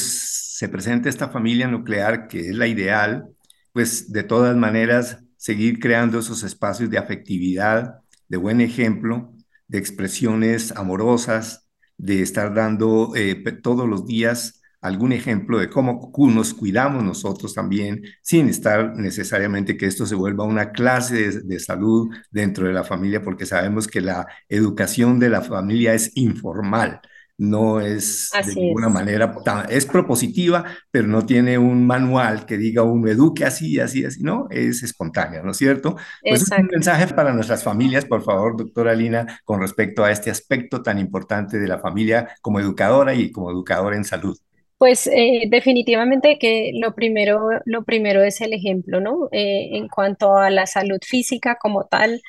se 0.57 0.69
presenta 0.69 1.09
esta 1.09 1.29
familia 1.29 1.69
nuclear, 1.69 2.29
que 2.29 2.51
es 2.51 2.55
la 2.55 2.67
ideal, 2.67 3.29
pues 3.73 4.13
de 4.13 4.23
todas 4.23 4.57
maneras 4.57 5.19
seguir 5.37 5.81
creando 5.81 6.19
esos 6.21 6.43
espacios 6.45 6.91
de 6.91 6.99
afectividad, 6.99 8.01
de 8.29 8.37
buen 8.37 8.61
ejemplo, 8.61 9.33
de 9.67 9.79
expresiones 9.79 10.73
amorosas, 10.77 11.69
de 11.97 12.23
estar 12.23 12.55
dando 12.55 13.13
eh, 13.17 13.35
todos 13.63 13.89
los 13.89 14.07
días 14.07 14.58
algún 14.81 15.13
ejemplo 15.13 15.59
de 15.59 15.69
cómo 15.69 16.13
nos 16.33 16.55
cuidamos 16.55 17.03
nosotros 17.03 17.55
también, 17.55 18.03
sin 18.23 18.49
estar 18.49 18.97
necesariamente 18.97 19.77
que 19.77 19.87
esto 19.87 20.07
se 20.07 20.15
vuelva 20.15 20.45
una 20.45 20.71
clase 20.71 21.41
de, 21.43 21.59
salud 21.61 22.09
dentro 22.31 22.67
de 22.67 22.73
la 22.73 22.85
familia, 22.85 23.23
porque 23.23 23.47
sabemos 23.47 23.87
que 23.87 24.01
la 24.01 24.27
educación 24.49 25.19
de 25.19 25.31
la 25.31 25.43
familia 25.43 25.95
es 25.95 26.17
informal, 26.17 27.01
no 27.37 27.81
es 27.81 28.31
de 28.47 28.55
ninguna 28.55 28.89
manera, 28.89 29.35
es 29.69 29.87
propositiva, 29.87 30.65
pero 30.91 31.07
no 31.09 31.27
tiene 31.27 31.59
un 31.59 31.87
manual 31.87 32.47
que 32.47 32.57
diga 32.57 32.83
uno 32.83 33.09
eduque 33.09 33.45
así, 33.45 33.79
así, 33.81 34.05
así, 34.05 34.23
no, 34.23 34.47
es 34.51 34.83
espontánea, 34.83 35.43
¿no 35.43 35.51
es 35.53 35.57
cierto? 35.57 35.97
Pues 36.23 36.43
es 36.43 36.51
un 36.51 36.67
mensaje 36.67 37.07
para 37.15 37.33
nuestras 37.33 37.63
familias, 37.63 38.05
por 38.05 38.23
favor, 38.23 38.57
doctora 38.57 38.95
Lina, 38.95 39.41
con 39.45 39.61
respecto 39.61 40.05
a 40.05 40.11
este 40.13 40.31
aspecto 40.31 40.83
tan 40.83 40.99
importante 40.99 41.59
de 41.59 41.69
la 41.69 41.79
familia 41.79 42.29
como 42.41 42.61
educadora 42.61 43.15
y 43.15 43.31
como 43.33 43.51
educadora 43.51 43.97
en 43.97 44.05
salud. 44.05 44.39
Pues 44.79 45.09
eh, 45.09 45.45
definitivamente 45.51 46.39
que 46.39 46.71
lo 46.75 46.95
primero, 46.95 47.49
lo 47.65 47.85
primero 47.85 48.23
es 48.23 48.41
el 48.41 48.53
ejemplo, 48.53 49.01
¿no? 49.01 49.29
Eh, 49.33 49.71
en 49.77 49.89
cuanto 49.89 50.37
a 50.37 50.51
la 50.51 50.67
salud 50.67 51.01
física 51.05 51.57
como 51.61 51.87
tal, 51.87 52.23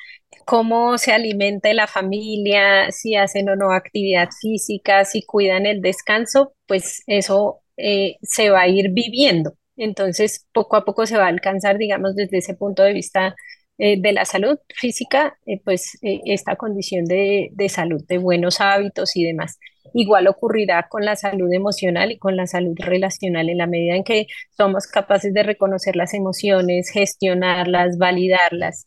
cómo 0.46 0.98
se 0.98 1.12
alimenta 1.12 1.72
la 1.74 1.86
familia, 1.86 2.90
si 2.90 3.14
hacen 3.14 3.48
o 3.50 3.54
no 3.56 3.70
actividad 3.72 4.30
física, 4.40 5.04
si 5.04 5.22
cuidan 5.22 5.64
el 5.64 5.80
descanso, 5.80 6.52
pues 6.66 7.02
eso 7.06 7.60
eh, 7.76 8.16
se 8.22 8.50
va 8.50 8.62
a 8.62 8.68
ir 8.68 8.90
viviendo. 8.92 9.52
Entonces, 9.76 10.46
poco 10.52 10.74
a 10.76 10.84
poco 10.84 11.06
se 11.06 11.16
va 11.16 11.26
a 11.26 11.28
alcanzar, 11.28 11.78
digamos, 11.78 12.16
desde 12.16 12.38
ese 12.38 12.54
punto 12.54 12.82
de 12.82 12.92
vista 12.92 13.34
de 13.78 14.12
la 14.12 14.26
salud 14.26 14.58
física, 14.76 15.38
pues 15.64 15.96
esta 16.02 16.56
condición 16.56 17.06
de, 17.06 17.48
de 17.52 17.68
salud, 17.70 18.04
de 18.06 18.18
buenos 18.18 18.60
hábitos 18.60 19.16
y 19.16 19.24
demás. 19.24 19.58
Igual 19.94 20.28
ocurrirá 20.28 20.86
con 20.88 21.04
la 21.04 21.16
salud 21.16 21.52
emocional 21.52 22.12
y 22.12 22.18
con 22.18 22.36
la 22.36 22.46
salud 22.46 22.74
relacional 22.78 23.48
en 23.48 23.58
la 23.58 23.66
medida 23.66 23.96
en 23.96 24.04
que 24.04 24.26
somos 24.56 24.86
capaces 24.86 25.34
de 25.34 25.42
reconocer 25.42 25.96
las 25.96 26.14
emociones, 26.14 26.90
gestionarlas, 26.90 27.98
validarlas. 27.98 28.86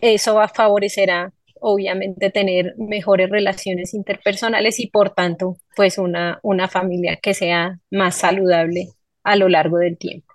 Eso 0.00 0.34
va 0.34 0.48
favorecerá 0.48 1.32
obviamente 1.60 2.30
tener 2.30 2.74
mejores 2.78 3.30
relaciones 3.30 3.94
interpersonales 3.94 4.78
y 4.80 4.88
por 4.88 5.10
tanto 5.10 5.56
pues 5.74 5.98
una, 5.98 6.38
una 6.42 6.68
familia 6.68 7.16
que 7.16 7.34
sea 7.34 7.78
más 7.90 8.16
saludable 8.16 8.88
a 9.24 9.36
lo 9.36 9.48
largo 9.48 9.78
del 9.78 9.98
tiempo. 9.98 10.25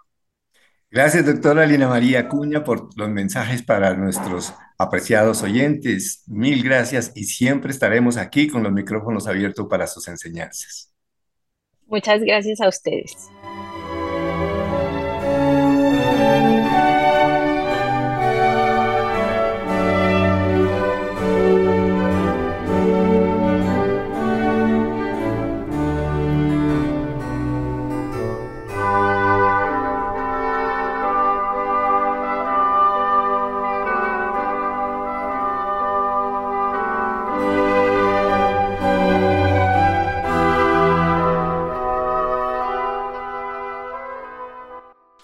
Gracias, 0.92 1.26
doctora 1.26 1.66
Lina 1.66 1.88
María 1.88 2.28
Cuña, 2.28 2.66
por 2.66 2.90
los 2.98 3.10
mensajes 3.10 3.64
para 3.64 3.96
nuestros 3.96 4.54
apreciados 4.78 5.42
oyentes. 5.42 6.26
Mil 6.28 6.62
gracias 6.62 7.14
y 7.16 7.24
siempre 7.24 7.72
estaremos 7.72 8.18
aquí 8.18 8.50
con 8.50 8.62
los 8.62 8.74
micrófonos 8.74 9.26
abiertos 9.26 9.68
para 9.70 9.88
sus 9.88 10.10
enseñanzas. 10.10 10.94
Muchas 11.88 12.20
gracias 12.20 12.60
a 12.60 12.68
ustedes. 12.68 13.16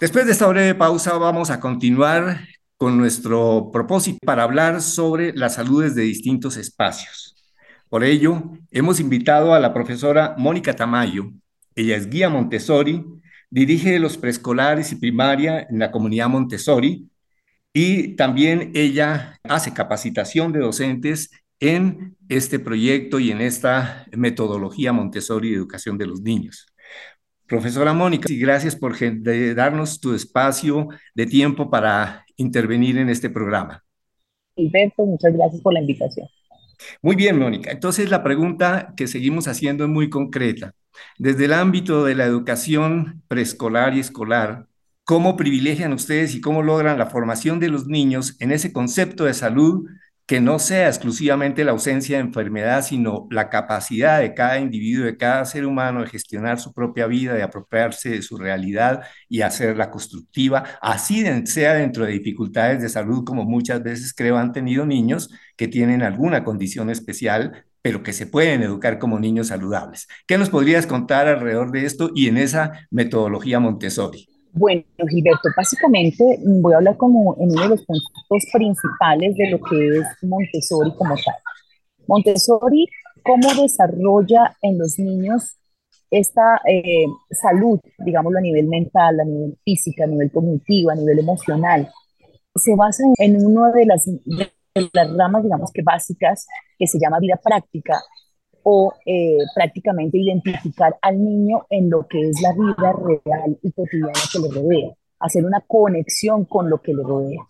Después 0.08 0.24
de 0.24 0.32
esta 0.32 0.46
breve 0.46 0.74
pausa 0.74 1.18
vamos 1.18 1.50
a 1.50 1.60
continuar 1.60 2.40
con 2.78 2.96
nuestro 2.96 3.68
propósito 3.70 4.16
para 4.24 4.42
hablar 4.42 4.80
sobre 4.80 5.34
las 5.34 5.56
saludes 5.56 5.94
de 5.94 6.00
distintos 6.00 6.56
espacios. 6.56 7.36
Por 7.90 8.02
ello, 8.02 8.52
hemos 8.70 9.00
invitado 9.00 9.52
a 9.52 9.60
la 9.60 9.74
profesora 9.74 10.34
Mónica 10.38 10.74
Tamayo. 10.74 11.30
Ella 11.74 11.94
es 11.94 12.08
guía 12.08 12.30
Montessori, 12.30 13.04
dirige 13.50 13.98
los 13.98 14.16
preescolares 14.16 14.92
y 14.92 14.96
primaria 14.96 15.66
en 15.68 15.78
la 15.78 15.90
comunidad 15.90 16.30
Montessori 16.30 17.10
y 17.74 18.16
también 18.16 18.72
ella 18.74 19.38
hace 19.42 19.74
capacitación 19.74 20.52
de 20.52 20.60
docentes 20.60 21.32
en 21.60 22.16
este 22.30 22.58
proyecto 22.58 23.18
y 23.18 23.30
en 23.30 23.42
esta 23.42 24.06
metodología 24.16 24.90
Montessori 24.90 25.50
de 25.50 25.56
educación 25.56 25.98
de 25.98 26.06
los 26.06 26.22
niños. 26.22 26.64
Profesora 27.48 27.94
Mónica, 27.94 28.30
y 28.30 28.38
gracias 28.38 28.76
por 28.76 28.94
darnos 29.54 30.00
tu 30.00 30.14
espacio 30.14 30.88
de 31.14 31.24
tiempo 31.24 31.70
para 31.70 32.26
intervenir 32.36 32.98
en 32.98 33.08
este 33.08 33.30
programa. 33.30 33.82
Alberto, 34.56 35.06
muchas 35.06 35.32
gracias 35.32 35.62
por 35.62 35.72
la 35.72 35.80
invitación. 35.80 36.28
Muy 37.00 37.16
bien, 37.16 37.38
Mónica. 37.38 37.70
Entonces, 37.70 38.10
la 38.10 38.22
pregunta 38.22 38.92
que 38.96 39.06
seguimos 39.06 39.48
haciendo 39.48 39.84
es 39.84 39.90
muy 39.90 40.10
concreta. 40.10 40.74
Desde 41.18 41.46
el 41.46 41.54
ámbito 41.54 42.04
de 42.04 42.14
la 42.14 42.24
educación 42.24 43.22
preescolar 43.28 43.94
y 43.94 44.00
escolar, 44.00 44.66
¿cómo 45.04 45.36
privilegian 45.36 45.94
ustedes 45.94 46.34
y 46.34 46.42
cómo 46.42 46.62
logran 46.62 46.98
la 46.98 47.06
formación 47.06 47.60
de 47.60 47.70
los 47.70 47.86
niños 47.86 48.36
en 48.40 48.52
ese 48.52 48.74
concepto 48.74 49.24
de 49.24 49.32
salud 49.32 49.88
que 50.28 50.42
no 50.42 50.58
sea 50.58 50.88
exclusivamente 50.88 51.64
la 51.64 51.70
ausencia 51.72 52.18
de 52.18 52.24
enfermedad, 52.24 52.84
sino 52.84 53.26
la 53.30 53.48
capacidad 53.48 54.20
de 54.20 54.34
cada 54.34 54.58
individuo, 54.60 55.06
de 55.06 55.16
cada 55.16 55.46
ser 55.46 55.64
humano 55.64 56.02
de 56.02 56.08
gestionar 56.08 56.60
su 56.60 56.74
propia 56.74 57.06
vida, 57.06 57.32
de 57.32 57.42
apropiarse 57.42 58.10
de 58.10 58.20
su 58.20 58.36
realidad 58.36 59.04
y 59.26 59.40
hacerla 59.40 59.90
constructiva, 59.90 60.64
así 60.82 61.24
sea 61.46 61.72
dentro 61.72 62.04
de 62.04 62.12
dificultades 62.12 62.82
de 62.82 62.90
salud, 62.90 63.24
como 63.24 63.44
muchas 63.44 63.82
veces 63.82 64.12
creo 64.14 64.36
han 64.36 64.52
tenido 64.52 64.84
niños 64.84 65.30
que 65.56 65.66
tienen 65.66 66.02
alguna 66.02 66.44
condición 66.44 66.90
especial, 66.90 67.64
pero 67.80 68.02
que 68.02 68.12
se 68.12 68.26
pueden 68.26 68.62
educar 68.62 68.98
como 68.98 69.18
niños 69.18 69.46
saludables. 69.48 70.08
¿Qué 70.26 70.36
nos 70.36 70.50
podrías 70.50 70.86
contar 70.86 71.26
alrededor 71.26 71.72
de 71.72 71.86
esto 71.86 72.10
y 72.14 72.28
en 72.28 72.36
esa 72.36 72.86
metodología 72.90 73.60
Montessori? 73.60 74.28
Bueno, 74.52 74.82
Gilberto, 75.08 75.48
básicamente 75.56 76.38
voy 76.44 76.72
a 76.72 76.76
hablar 76.78 76.96
como 76.96 77.36
en 77.38 77.50
uno 77.50 77.62
de 77.62 77.68
los 77.68 77.84
puntos 77.84 78.44
principales 78.52 79.34
de 79.36 79.50
lo 79.50 79.60
que 79.60 79.98
es 79.98 80.06
Montessori 80.22 80.92
como 80.96 81.14
tal. 81.14 81.34
Montessori, 82.06 82.88
cómo 83.22 83.62
desarrolla 83.62 84.56
en 84.62 84.78
los 84.78 84.98
niños 84.98 85.56
esta 86.10 86.60
eh, 86.66 87.04
salud, 87.30 87.80
digámoslo 87.98 88.38
a 88.38 88.42
nivel 88.42 88.66
mental, 88.66 89.20
a 89.20 89.24
nivel 89.24 89.58
físico, 89.64 90.02
a 90.04 90.06
nivel 90.06 90.30
cognitivo, 90.32 90.90
a 90.90 90.94
nivel 90.94 91.18
emocional, 91.18 91.88
se 92.54 92.74
basa 92.74 93.04
en 93.18 93.44
una 93.44 93.70
de 93.72 93.86
las 93.86 94.06
ramas, 95.16 95.42
digamos 95.42 95.70
que 95.72 95.82
básicas, 95.82 96.46
que 96.78 96.86
se 96.86 96.98
llama 96.98 97.18
vida 97.20 97.38
práctica, 97.42 98.00
o 98.70 98.92
eh, 99.06 99.38
prácticamente 99.54 100.18
identificar 100.18 100.94
al 101.00 101.24
niño 101.24 101.64
en 101.70 101.88
lo 101.88 102.06
que 102.06 102.20
es 102.20 102.38
la 102.42 102.52
vida 102.52 102.92
real 102.92 103.58
y 103.62 103.72
cotidiana 103.72 104.12
que 104.30 104.38
le 104.40 104.48
rodea, 104.50 104.90
hacer 105.20 105.46
una 105.46 105.64
conexión 105.66 106.44
con 106.44 106.68
lo 106.68 106.82
que 106.82 106.92
le 106.92 107.02
rodea. 107.02 107.40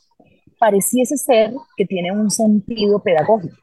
Pareciese 0.61 1.17
ser 1.17 1.55
que 1.77 1.87
tiene 1.87 2.13
un 2.13 2.31
sentido 2.31 3.01
pedagógico, 3.03 3.57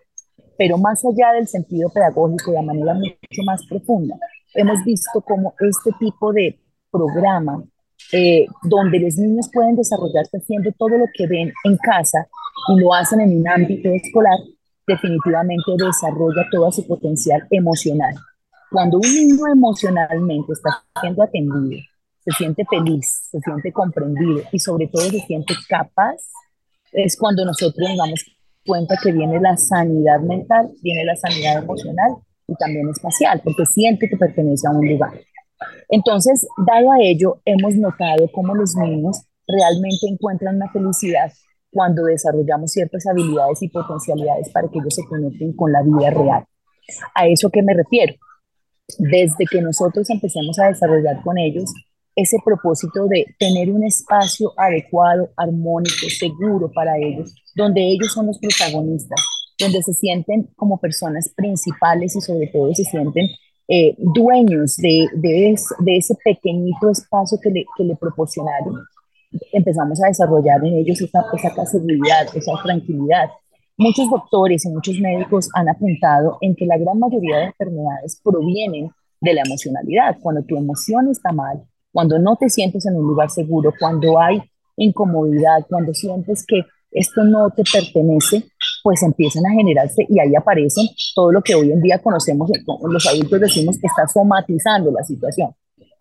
Pero 0.58 0.78
más 0.78 1.06
allá 1.06 1.32
del 1.32 1.48
sentido 1.48 1.90
pedagógico, 1.94 2.52
de 2.52 2.62
manera 2.62 2.94
mucho 2.94 3.42
más 3.46 3.66
profunda, 3.70 4.18
hemos 4.54 4.84
visto 4.84 5.22
cómo 5.22 5.54
este 5.62 5.92
tipo 5.98 6.34
de 6.34 6.60
programa, 6.92 7.64
eh, 8.12 8.48
donde 8.64 9.00
los 9.00 9.16
niños 9.16 9.50
pueden 9.54 9.78
desarrollarse 9.78 10.40
haciendo 10.40 10.74
todo 10.78 10.98
lo 10.98 11.06
que 11.14 11.26
ven 11.26 11.54
en 11.64 11.78
casa 11.78 12.28
y 12.68 12.82
lo 12.82 12.94
hacen 12.94 13.22
en 13.22 13.40
un 13.40 13.48
ámbito 13.48 13.88
escolar, 13.92 14.40
definitivamente 14.88 15.72
desarrolla 15.78 16.46
todo 16.52 16.72
su 16.72 16.86
potencial 16.88 17.46
emocional. 17.50 18.14
Cuando 18.72 18.98
un 18.98 19.14
niño 19.14 19.48
emocionalmente 19.52 20.54
está 20.54 20.84
siendo 21.00 21.24
atendido, 21.24 21.82
se 22.20 22.32
siente 22.32 22.66
feliz, 22.70 23.30
se 23.32 23.40
siente 23.40 23.72
comprendido 23.72 24.42
y 24.52 24.60
sobre 24.60 24.88
todo 24.88 25.04
se 25.04 25.20
siente 25.20 25.54
capaz, 25.70 26.16
es 26.92 27.18
cuando 27.18 27.46
nosotros 27.46 27.90
nos 27.90 27.98
damos 27.98 28.26
cuenta 28.66 28.96
que 29.02 29.12
viene 29.12 29.40
la 29.40 29.56
sanidad 29.58 30.20
mental, 30.22 30.72
viene 30.82 31.06
la 31.06 31.16
sanidad 31.16 31.64
emocional 31.64 32.16
y 32.48 32.56
también 32.56 32.90
espacial, 32.90 33.42
porque 33.44 33.66
siente 33.66 34.10
que 34.10 34.18
pertenece 34.18 34.68
a 34.68 34.72
un 34.72 34.88
lugar. 34.88 35.14
Entonces, 35.90 36.48
dado 36.66 36.92
a 36.92 37.00
ello, 37.00 37.42
hemos 37.46 37.76
notado 37.76 38.30
cómo 38.34 38.56
los 38.56 38.76
niños 38.76 39.22
realmente 39.48 40.08
encuentran 40.10 40.58
la 40.58 40.70
felicidad 40.72 41.32
cuando 41.76 42.06
desarrollamos 42.06 42.72
ciertas 42.72 43.06
habilidades 43.06 43.62
y 43.62 43.68
potencialidades 43.68 44.48
para 44.54 44.70
que 44.70 44.80
ellos 44.80 44.96
se 44.96 45.06
conecten 45.06 45.52
con 45.58 45.74
la 45.74 45.84
vida 45.84 46.10
real. 46.10 46.46
¿A 47.14 47.28
eso 47.28 47.50
que 47.50 47.62
me 47.62 47.74
refiero? 47.74 48.14
Desde 48.98 49.46
que 49.46 49.62
nosotros 49.62 50.10
empecemos 50.10 50.58
a 50.58 50.68
desarrollar 50.68 51.22
con 51.22 51.38
ellos 51.38 51.70
ese 52.16 52.38
propósito 52.46 53.08
de 53.08 53.26
tener 53.38 53.70
un 53.70 53.84
espacio 53.84 54.54
adecuado, 54.56 55.32
armónico, 55.36 56.08
seguro 56.18 56.72
para 56.74 56.98
ellos, 56.98 57.36
donde 57.56 57.82
ellos 57.82 58.14
son 58.14 58.28
los 58.28 58.40
protagonistas, 58.40 59.20
donde 59.60 59.84
se 59.84 59.94
sienten 59.94 60.48
como 60.56 60.80
personas 60.80 61.28
principales 61.36 62.16
y 62.16 62.22
sobre 62.22 62.48
todo 62.48 62.74
se 62.74 62.86
sienten 62.86 63.28
eh, 63.68 63.96
dueños 63.98 64.78
de, 64.78 65.10
de, 65.16 65.52
ese 65.98 66.16
pequeñito 66.24 66.90
espacio 66.90 67.38
que 67.42 67.50
le, 67.50 67.66
que 67.76 67.84
le 67.84 67.98
proporcionaron. 67.98 68.76
Empezamos 69.52 70.02
a 70.04 70.08
desarrollar 70.08 70.64
en 70.66 70.76
ellos 70.76 71.02
esa, 71.02 71.24
esa 71.34 71.66
seguridad, 71.66 72.28
esa 72.34 72.54
tranquilidad. 72.64 73.30
Muchos 73.78 74.10
doctores 74.10 74.66
y 74.66 74.70
muchos 74.70 75.00
médicos 75.00 75.50
han 75.54 75.68
apuntado 75.70 76.38
en 76.42 76.56
que 76.56 76.66
la 76.66 76.78
gran 76.78 76.98
mayoría 76.98 77.38
de 77.38 77.46
enfermedades 77.46 78.22
provienen 78.24 78.90
de 79.20 79.34
la 79.34 79.42
emocionalidad. 79.46 80.18
Cuando 80.22 80.44
tu 80.44 80.56
emoción 80.56 81.10
está 81.10 81.32
mal, 81.32 81.62
cuando 81.92 82.20
no 82.20 82.36
te 82.36 82.50
sientes 82.50 82.86
en 82.86 82.96
un 82.96 83.08
lugar 83.08 83.30
seguro, 83.30 83.74
cuando 83.80 84.20
hay 84.20 84.42
incomodidad, 84.78 85.66
cuando 85.70 85.94
sientes 85.94 86.46
que 86.46 86.62
esto 86.92 87.24
no 87.24 87.50
te 87.50 87.64
pertenece, 87.64 88.46
pues 88.84 89.04
empiezan 89.04 89.46
a 89.46 89.52
generarse 89.52 90.06
y 90.08 90.20
ahí 90.20 90.36
aparecen 90.36 90.88
todo 91.14 91.32
lo 91.32 91.42
que 91.42 91.56
hoy 91.56 91.72
en 91.72 91.82
día 91.82 92.00
conocemos, 92.00 92.50
los 92.88 93.08
adultos 93.08 93.42
decimos 93.42 93.78
que 93.80 93.88
está 93.88 94.08
somatizando 94.08 94.92
la 94.92 95.04
situación, 95.04 95.54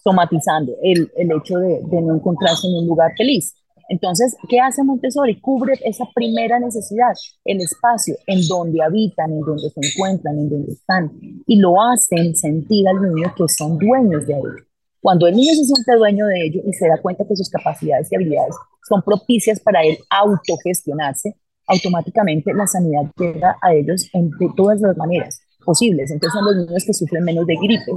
somatizando 0.04 0.72
el, 0.82 1.10
el 1.16 1.32
hecho 1.32 1.58
de, 1.58 1.80
de 1.82 2.02
no 2.02 2.14
encontrarse 2.14 2.68
en 2.68 2.74
un 2.74 2.86
lugar 2.86 3.12
feliz. 3.16 3.54
Entonces, 3.88 4.34
¿qué 4.48 4.60
hace 4.60 4.82
Montessori? 4.82 5.40
Cubre 5.40 5.74
esa 5.84 6.04
primera 6.14 6.58
necesidad, 6.58 7.12
el 7.44 7.60
espacio 7.60 8.14
en 8.26 8.46
donde 8.48 8.82
habitan, 8.82 9.30
en 9.32 9.40
donde 9.40 9.68
se 9.70 9.80
encuentran, 9.82 10.38
en 10.38 10.48
donde 10.48 10.72
están, 10.72 11.12
y 11.46 11.56
lo 11.56 11.82
hacen 11.82 12.34
sentir 12.34 12.88
al 12.88 13.02
niño 13.02 13.34
que 13.36 13.44
son 13.48 13.78
dueños 13.78 14.26
de 14.26 14.34
ello. 14.34 14.64
Cuando 15.00 15.26
el 15.26 15.36
niño 15.36 15.52
se 15.54 15.64
siente 15.64 15.96
dueño 15.96 16.26
de 16.26 16.46
ello 16.46 16.62
y 16.64 16.72
se 16.72 16.88
da 16.88 16.96
cuenta 17.00 17.26
que 17.28 17.36
sus 17.36 17.50
capacidades 17.50 18.10
y 18.10 18.16
habilidades 18.16 18.54
son 18.88 19.02
propicias 19.02 19.60
para 19.60 19.82
él 19.82 19.98
autogestionarse, 20.08 21.36
automáticamente 21.66 22.54
la 22.54 22.66
sanidad 22.66 23.02
llega 23.18 23.56
a 23.60 23.74
ellos 23.74 24.08
en, 24.14 24.30
de 24.30 24.48
todas 24.56 24.80
las 24.80 24.96
maneras 24.96 25.40
posibles. 25.62 26.10
Entonces 26.10 26.32
son 26.32 26.44
los 26.46 26.66
niños 26.66 26.84
que 26.86 26.94
sufren 26.94 27.22
menos 27.22 27.46
de 27.46 27.54
gripe, 27.56 27.92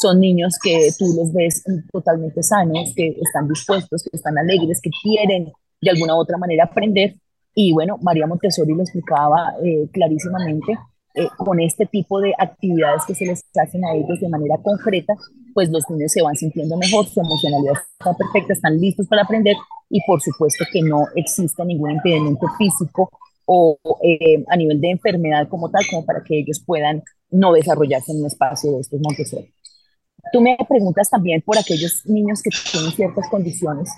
son 0.00 0.20
niños 0.20 0.58
que 0.62 0.90
tú 0.98 1.06
los 1.16 1.32
ves 1.32 1.64
totalmente 1.92 2.42
sanos, 2.42 2.92
que 2.94 3.16
están 3.20 3.48
dispuestos, 3.48 4.02
que 4.02 4.16
están 4.16 4.38
alegres, 4.38 4.80
que 4.80 4.90
quieren 5.02 5.52
de 5.80 5.90
alguna 5.90 6.14
u 6.14 6.18
otra 6.18 6.38
manera 6.38 6.64
aprender. 6.64 7.16
Y 7.54 7.72
bueno, 7.72 7.98
María 8.02 8.26
Montessori 8.26 8.72
lo 8.74 8.82
explicaba 8.82 9.54
eh, 9.64 9.88
clarísimamente, 9.92 10.78
eh, 11.14 11.28
con 11.36 11.58
este 11.58 11.86
tipo 11.86 12.20
de 12.20 12.32
actividades 12.38 13.02
que 13.06 13.14
se 13.14 13.26
les 13.26 13.44
hacen 13.56 13.84
a 13.84 13.94
ellos 13.94 14.20
de 14.20 14.28
manera 14.28 14.56
concreta, 14.62 15.14
pues 15.52 15.68
los 15.70 15.82
niños 15.90 16.12
se 16.12 16.22
van 16.22 16.36
sintiendo 16.36 16.76
mejor, 16.76 17.06
su 17.06 17.18
emocionalidad 17.18 17.74
está 17.98 18.14
perfecta, 18.14 18.52
están 18.52 18.80
listos 18.80 19.08
para 19.08 19.22
aprender 19.22 19.56
y 19.90 20.00
por 20.06 20.20
supuesto 20.20 20.64
que 20.72 20.82
no 20.82 21.06
existe 21.16 21.64
ningún 21.64 21.92
impedimento 21.92 22.46
físico 22.56 23.10
o 23.46 23.78
eh, 24.02 24.44
a 24.48 24.56
nivel 24.56 24.80
de 24.80 24.90
enfermedad 24.90 25.48
como 25.48 25.70
tal, 25.70 25.82
como 25.90 26.04
para 26.04 26.22
que 26.22 26.38
ellos 26.38 26.62
puedan 26.64 27.02
no 27.30 27.52
desarrollarse 27.52 28.12
en 28.12 28.20
un 28.20 28.26
espacio 28.26 28.72
de 28.72 28.80
estos 28.80 29.00
Montessori. 29.00 29.52
Tú 30.32 30.40
me 30.40 30.56
preguntas 30.68 31.10
también 31.10 31.42
por 31.42 31.58
aquellos 31.58 32.04
niños 32.06 32.42
que 32.42 32.50
tienen 32.70 32.92
ciertas 32.92 33.28
condiciones 33.28 33.88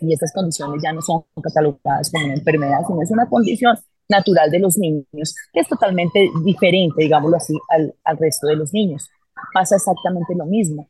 y 0.00 0.12
estas 0.12 0.32
condiciones 0.32 0.82
ya 0.82 0.92
no 0.92 1.00
son 1.00 1.24
catalogadas 1.42 2.10
como 2.10 2.24
una 2.26 2.34
enfermedad, 2.34 2.80
sino 2.86 3.02
es 3.02 3.10
una 3.10 3.28
condición 3.28 3.76
natural 4.08 4.50
de 4.50 4.58
los 4.58 4.76
niños, 4.76 5.34
que 5.52 5.60
es 5.60 5.68
totalmente 5.68 6.28
diferente, 6.44 7.02
digámoslo 7.02 7.36
así, 7.36 7.54
al, 7.70 7.94
al 8.04 8.18
resto 8.18 8.46
de 8.48 8.56
los 8.56 8.72
niños. 8.72 9.08
Pasa 9.54 9.76
exactamente 9.76 10.34
lo 10.34 10.44
mismo. 10.46 10.88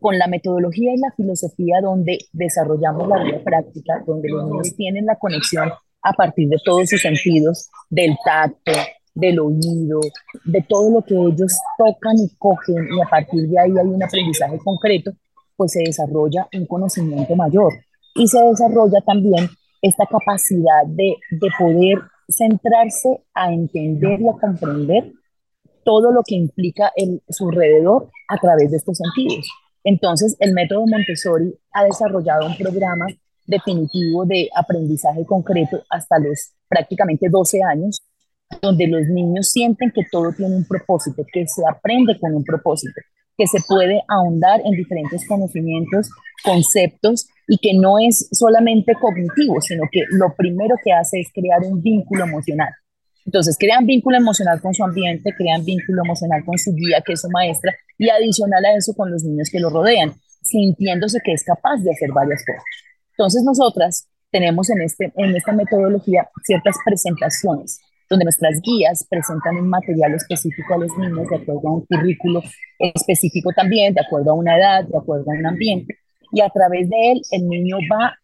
Con 0.00 0.18
la 0.18 0.26
metodología 0.28 0.94
y 0.94 0.98
la 0.98 1.12
filosofía 1.16 1.80
donde 1.82 2.18
desarrollamos 2.32 3.08
la 3.08 3.22
vida 3.24 3.42
práctica, 3.42 4.02
donde 4.06 4.28
los 4.28 4.44
niños 4.44 4.76
tienen 4.76 5.06
la 5.06 5.16
conexión 5.16 5.70
a 6.02 6.12
partir 6.12 6.48
de 6.48 6.58
todos 6.64 6.88
sus 6.88 7.00
sentidos, 7.00 7.68
del 7.90 8.16
tacto, 8.24 8.72
del 9.18 9.40
oído, 9.40 10.00
de 10.44 10.64
todo 10.68 10.90
lo 10.90 11.02
que 11.02 11.14
ellos 11.14 11.52
tocan 11.76 12.16
y 12.18 12.28
cogen, 12.38 12.86
y 12.96 13.02
a 13.02 13.08
partir 13.08 13.48
de 13.48 13.58
ahí 13.58 13.70
hay 13.70 13.86
un 13.86 14.02
aprendizaje 14.02 14.58
concreto, 14.58 15.12
pues 15.56 15.72
se 15.72 15.80
desarrolla 15.80 16.46
un 16.52 16.66
conocimiento 16.66 17.34
mayor 17.34 17.72
y 18.14 18.28
se 18.28 18.40
desarrolla 18.40 19.00
también 19.00 19.48
esta 19.82 20.06
capacidad 20.06 20.86
de, 20.86 21.16
de 21.30 21.48
poder 21.58 21.98
centrarse 22.28 23.24
a 23.34 23.52
entender 23.52 24.20
y 24.20 24.28
a 24.28 24.32
comprender 24.40 25.12
todo 25.84 26.12
lo 26.12 26.22
que 26.22 26.36
implica 26.36 26.92
el, 26.94 27.22
su 27.28 27.48
alrededor 27.48 28.10
a 28.28 28.36
través 28.36 28.70
de 28.70 28.76
estos 28.76 28.98
sentidos. 28.98 29.48
Entonces, 29.82 30.36
el 30.38 30.52
método 30.52 30.86
Montessori 30.86 31.58
ha 31.72 31.84
desarrollado 31.84 32.46
un 32.46 32.56
programa 32.56 33.06
definitivo 33.46 34.26
de 34.26 34.48
aprendizaje 34.54 35.24
concreto 35.24 35.82
hasta 35.88 36.18
los 36.18 36.52
prácticamente 36.68 37.28
12 37.30 37.62
años, 37.62 38.02
donde 38.62 38.86
los 38.86 39.06
niños 39.08 39.50
sienten 39.50 39.90
que 39.90 40.02
todo 40.10 40.32
tiene 40.32 40.56
un 40.56 40.64
propósito, 40.64 41.24
que 41.32 41.46
se 41.46 41.62
aprende 41.68 42.18
con 42.18 42.34
un 42.34 42.44
propósito, 42.44 43.00
que 43.36 43.46
se 43.46 43.58
puede 43.66 44.02
ahondar 44.08 44.60
en 44.64 44.72
diferentes 44.72 45.26
conocimientos, 45.26 46.10
conceptos 46.44 47.28
y 47.46 47.58
que 47.58 47.74
no 47.74 47.98
es 47.98 48.28
solamente 48.32 48.94
cognitivo, 48.94 49.60
sino 49.60 49.84
que 49.90 50.02
lo 50.10 50.34
primero 50.34 50.76
que 50.82 50.92
hace 50.92 51.20
es 51.20 51.28
crear 51.32 51.60
un 51.62 51.82
vínculo 51.82 52.24
emocional. 52.24 52.70
Entonces, 53.24 53.56
crean 53.58 53.84
vínculo 53.84 54.16
emocional 54.16 54.60
con 54.60 54.72
su 54.72 54.82
ambiente, 54.82 55.34
crean 55.36 55.64
vínculo 55.64 56.02
emocional 56.02 56.42
con 56.44 56.56
su 56.56 56.72
guía, 56.74 57.02
que 57.04 57.12
es 57.12 57.20
su 57.20 57.28
maestra, 57.28 57.74
y 57.98 58.08
adicional 58.08 58.64
a 58.64 58.74
eso 58.74 58.94
con 58.94 59.10
los 59.10 59.22
niños 59.22 59.50
que 59.50 59.60
lo 59.60 59.68
rodean, 59.68 60.14
sintiéndose 60.42 61.20
que 61.22 61.32
es 61.32 61.44
capaz 61.44 61.76
de 61.82 61.90
hacer 61.90 62.10
varias 62.10 62.42
cosas. 62.46 62.64
Entonces, 63.10 63.42
nosotras 63.44 64.08
tenemos 64.30 64.70
en, 64.70 64.80
este, 64.80 65.12
en 65.16 65.36
esta 65.36 65.52
metodología 65.52 66.28
ciertas 66.42 66.76
presentaciones 66.84 67.80
donde 68.08 68.24
nuestras 68.24 68.60
guías 68.62 69.06
presentan 69.08 69.56
un 69.56 69.68
material 69.68 70.14
específico 70.14 70.74
a 70.74 70.78
los 70.78 70.96
niños 70.96 71.28
de 71.28 71.36
acuerdo 71.36 71.68
a 71.68 71.74
un 71.74 71.86
currículo 71.86 72.42
específico 72.78 73.50
también, 73.54 73.94
de 73.94 74.00
acuerdo 74.00 74.30
a 74.30 74.34
una 74.34 74.56
edad, 74.56 74.84
de 74.84 74.96
acuerdo 74.96 75.30
a 75.30 75.34
un 75.34 75.46
ambiente, 75.46 75.98
y 76.32 76.40
a 76.40 76.48
través 76.48 76.88
de 76.88 77.12
él 77.12 77.22
el 77.30 77.48
niño 77.48 77.76
va 77.92 78.14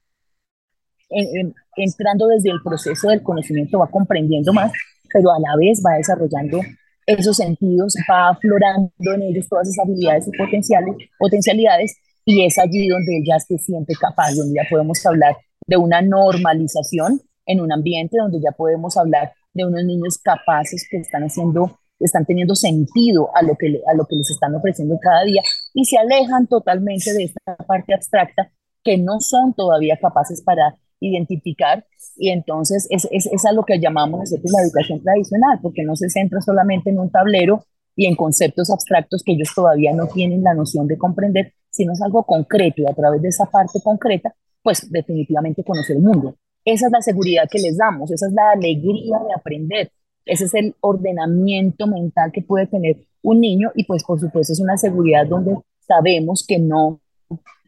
entrando 1.76 2.26
desde 2.28 2.50
el 2.50 2.60
proceso 2.62 3.08
del 3.08 3.22
conocimiento, 3.22 3.78
va 3.78 3.88
comprendiendo 3.88 4.52
más, 4.52 4.72
pero 5.12 5.30
a 5.30 5.38
la 5.38 5.56
vez 5.56 5.82
va 5.84 5.96
desarrollando 5.96 6.60
esos 7.06 7.36
sentidos, 7.36 7.94
va 8.10 8.30
aflorando 8.30 8.90
en 8.98 9.22
ellos 9.22 9.48
todas 9.48 9.68
esas 9.68 9.84
habilidades 9.84 10.28
y 10.28 10.36
potenciales, 10.36 10.96
potencialidades, 11.18 11.96
y 12.24 12.42
es 12.44 12.58
allí 12.58 12.88
donde 12.88 13.22
ya 13.24 13.38
se 13.38 13.58
siente 13.58 13.94
capaz, 13.94 14.34
donde 14.34 14.54
ya 14.54 14.68
podemos 14.68 15.04
hablar 15.04 15.36
de 15.66 15.76
una 15.76 16.00
normalización 16.00 17.20
en 17.46 17.60
un 17.60 17.72
ambiente 17.72 18.16
donde 18.16 18.40
ya 18.40 18.52
podemos 18.52 18.96
hablar 18.96 19.32
de 19.54 19.64
unos 19.64 19.84
niños 19.84 20.18
capaces 20.18 20.86
que 20.90 20.98
están 20.98 21.22
haciendo, 21.22 21.78
están 22.00 22.26
teniendo 22.26 22.54
sentido 22.54 23.30
a 23.34 23.42
lo 23.42 23.56
que, 23.56 23.80
a 23.86 23.94
lo 23.94 24.04
que 24.06 24.16
les 24.16 24.30
están 24.30 24.54
ofreciendo 24.54 24.98
cada 25.00 25.24
día 25.24 25.42
y 25.72 25.84
se 25.84 25.96
alejan 25.96 26.46
totalmente 26.46 27.12
de 27.12 27.24
esta 27.24 27.56
parte 27.66 27.94
abstracta 27.94 28.50
que 28.82 28.98
no 28.98 29.20
son 29.20 29.54
todavía 29.54 29.96
capaces 29.96 30.42
para 30.42 30.76
identificar 31.00 31.86
y 32.16 32.30
entonces 32.30 32.86
es, 32.90 33.08
es, 33.10 33.26
es 33.26 33.44
a 33.44 33.52
lo 33.52 33.64
que 33.64 33.80
llamamos 33.80 34.20
nosotros 34.20 34.52
la 34.52 34.62
educación 34.62 35.02
tradicional, 35.02 35.58
porque 35.62 35.82
no 35.82 35.96
se 35.96 36.10
centra 36.10 36.40
solamente 36.40 36.90
en 36.90 36.98
un 36.98 37.10
tablero 37.10 37.64
y 37.96 38.06
en 38.06 38.16
conceptos 38.16 38.70
abstractos 38.70 39.22
que 39.24 39.32
ellos 39.32 39.50
todavía 39.54 39.92
no 39.92 40.06
tienen 40.06 40.42
la 40.42 40.54
noción 40.54 40.86
de 40.86 40.98
comprender, 40.98 41.52
sino 41.70 41.92
es 41.92 42.02
algo 42.02 42.24
concreto 42.24 42.82
y 42.82 42.86
a 42.86 42.94
través 42.94 43.22
de 43.22 43.28
esa 43.28 43.46
parte 43.46 43.80
concreta, 43.82 44.34
pues 44.62 44.90
definitivamente 44.90 45.64
conocer 45.64 45.96
el 45.96 46.02
mundo. 46.02 46.36
Esa 46.64 46.86
es 46.86 46.92
la 46.92 47.02
seguridad 47.02 47.48
que 47.50 47.58
les 47.58 47.76
damos, 47.76 48.10
esa 48.10 48.26
es 48.26 48.32
la 48.32 48.52
alegría 48.52 49.18
de 49.18 49.34
aprender, 49.36 49.92
Ese 50.24 50.44
es 50.46 50.54
el 50.54 50.74
ordenamiento 50.80 51.86
mental 51.86 52.32
que 52.32 52.40
puede 52.40 52.66
tener 52.66 53.06
un 53.22 53.40
niño 53.40 53.70
y 53.74 53.84
pues 53.84 54.02
por 54.04 54.18
supuesto 54.18 54.52
es 54.52 54.60
una 54.60 54.76
seguridad 54.78 55.26
donde 55.26 55.56
sabemos 55.80 56.46
que 56.46 56.58
no, 56.58 57.00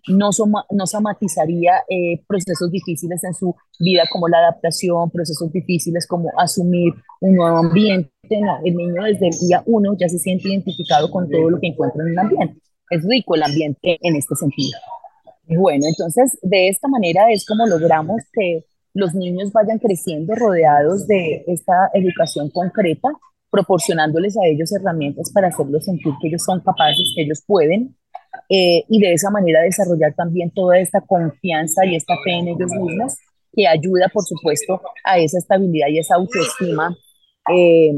no, 0.09 0.31
no 0.71 0.87
somatizaría 0.87 1.83
eh, 1.89 2.23
procesos 2.27 2.71
difíciles 2.71 3.23
en 3.25 3.35
su 3.35 3.55
vida 3.79 4.05
como 4.11 4.29
la 4.29 4.39
adaptación, 4.39 5.11
procesos 5.11 5.53
difíciles 5.53 6.07
como 6.07 6.31
asumir 6.39 6.95
un 7.21 7.37
nuevo 7.37 7.59
ambiente. 7.59 8.11
El 8.65 8.75
niño 8.75 9.03
desde 9.05 9.29
el 9.29 9.39
día 9.39 9.63
uno 9.67 9.95
ya 9.99 10.09
se 10.09 10.19
siente 10.19 10.49
identificado 10.49 11.11
con 11.11 11.29
todo 11.29 11.51
lo 11.51 11.61
que 11.61 11.69
encuentra 11.69 12.03
en 12.03 12.11
el 12.11 12.19
ambiente. 12.19 12.61
Es 12.89 13.05
rico 13.05 13.35
el 13.35 13.43
ambiente 13.43 13.99
en 14.01 14.17
este 14.17 14.35
sentido. 14.35 14.79
Bueno, 15.49 15.87
entonces 15.87 16.39
de 16.43 16.69
esta 16.69 16.89
manera 16.89 17.31
es 17.31 17.45
como 17.45 17.67
logramos 17.67 18.23
que 18.33 18.65
los 18.97 19.15
niños 19.15 19.53
vayan 19.53 19.79
creciendo 19.79 20.35
rodeados 20.35 21.07
de 21.07 21.45
esta 21.49 21.91
educación 21.93 22.49
concreta, 22.49 23.09
proporcionándoles 23.51 24.39
a 24.39 24.47
ellos 24.47 24.73
herramientas 24.73 25.31
para 25.33 25.49
hacerlos 25.49 25.85
sentir 25.85 26.15
que 26.21 26.29
ellos 26.29 26.43
son 26.43 26.61
capaces, 26.61 27.13
que 27.15 27.23
ellos 27.23 27.43
pueden, 27.47 27.95
eh, 28.49 28.85
y 28.89 28.99
de 28.99 29.13
esa 29.13 29.31
manera 29.31 29.61
desarrollar 29.61 30.15
también 30.15 30.51
toda 30.51 30.79
esta 30.79 31.03
confianza 31.03 31.85
y 31.85 31.95
esta 31.95 32.15
fe 32.25 32.39
en 32.39 32.49
ellos 32.49 32.71
mismos, 32.73 33.17
que 33.53 33.69
ayuda, 33.69 34.09
por 34.13 34.25
supuesto, 34.25 34.81
a 35.05 35.19
esa 35.19 35.39
estabilidad 35.39 35.89
y 35.89 35.99
esa 35.99 36.15
autoestima, 36.15 36.97
eh, 37.55 37.93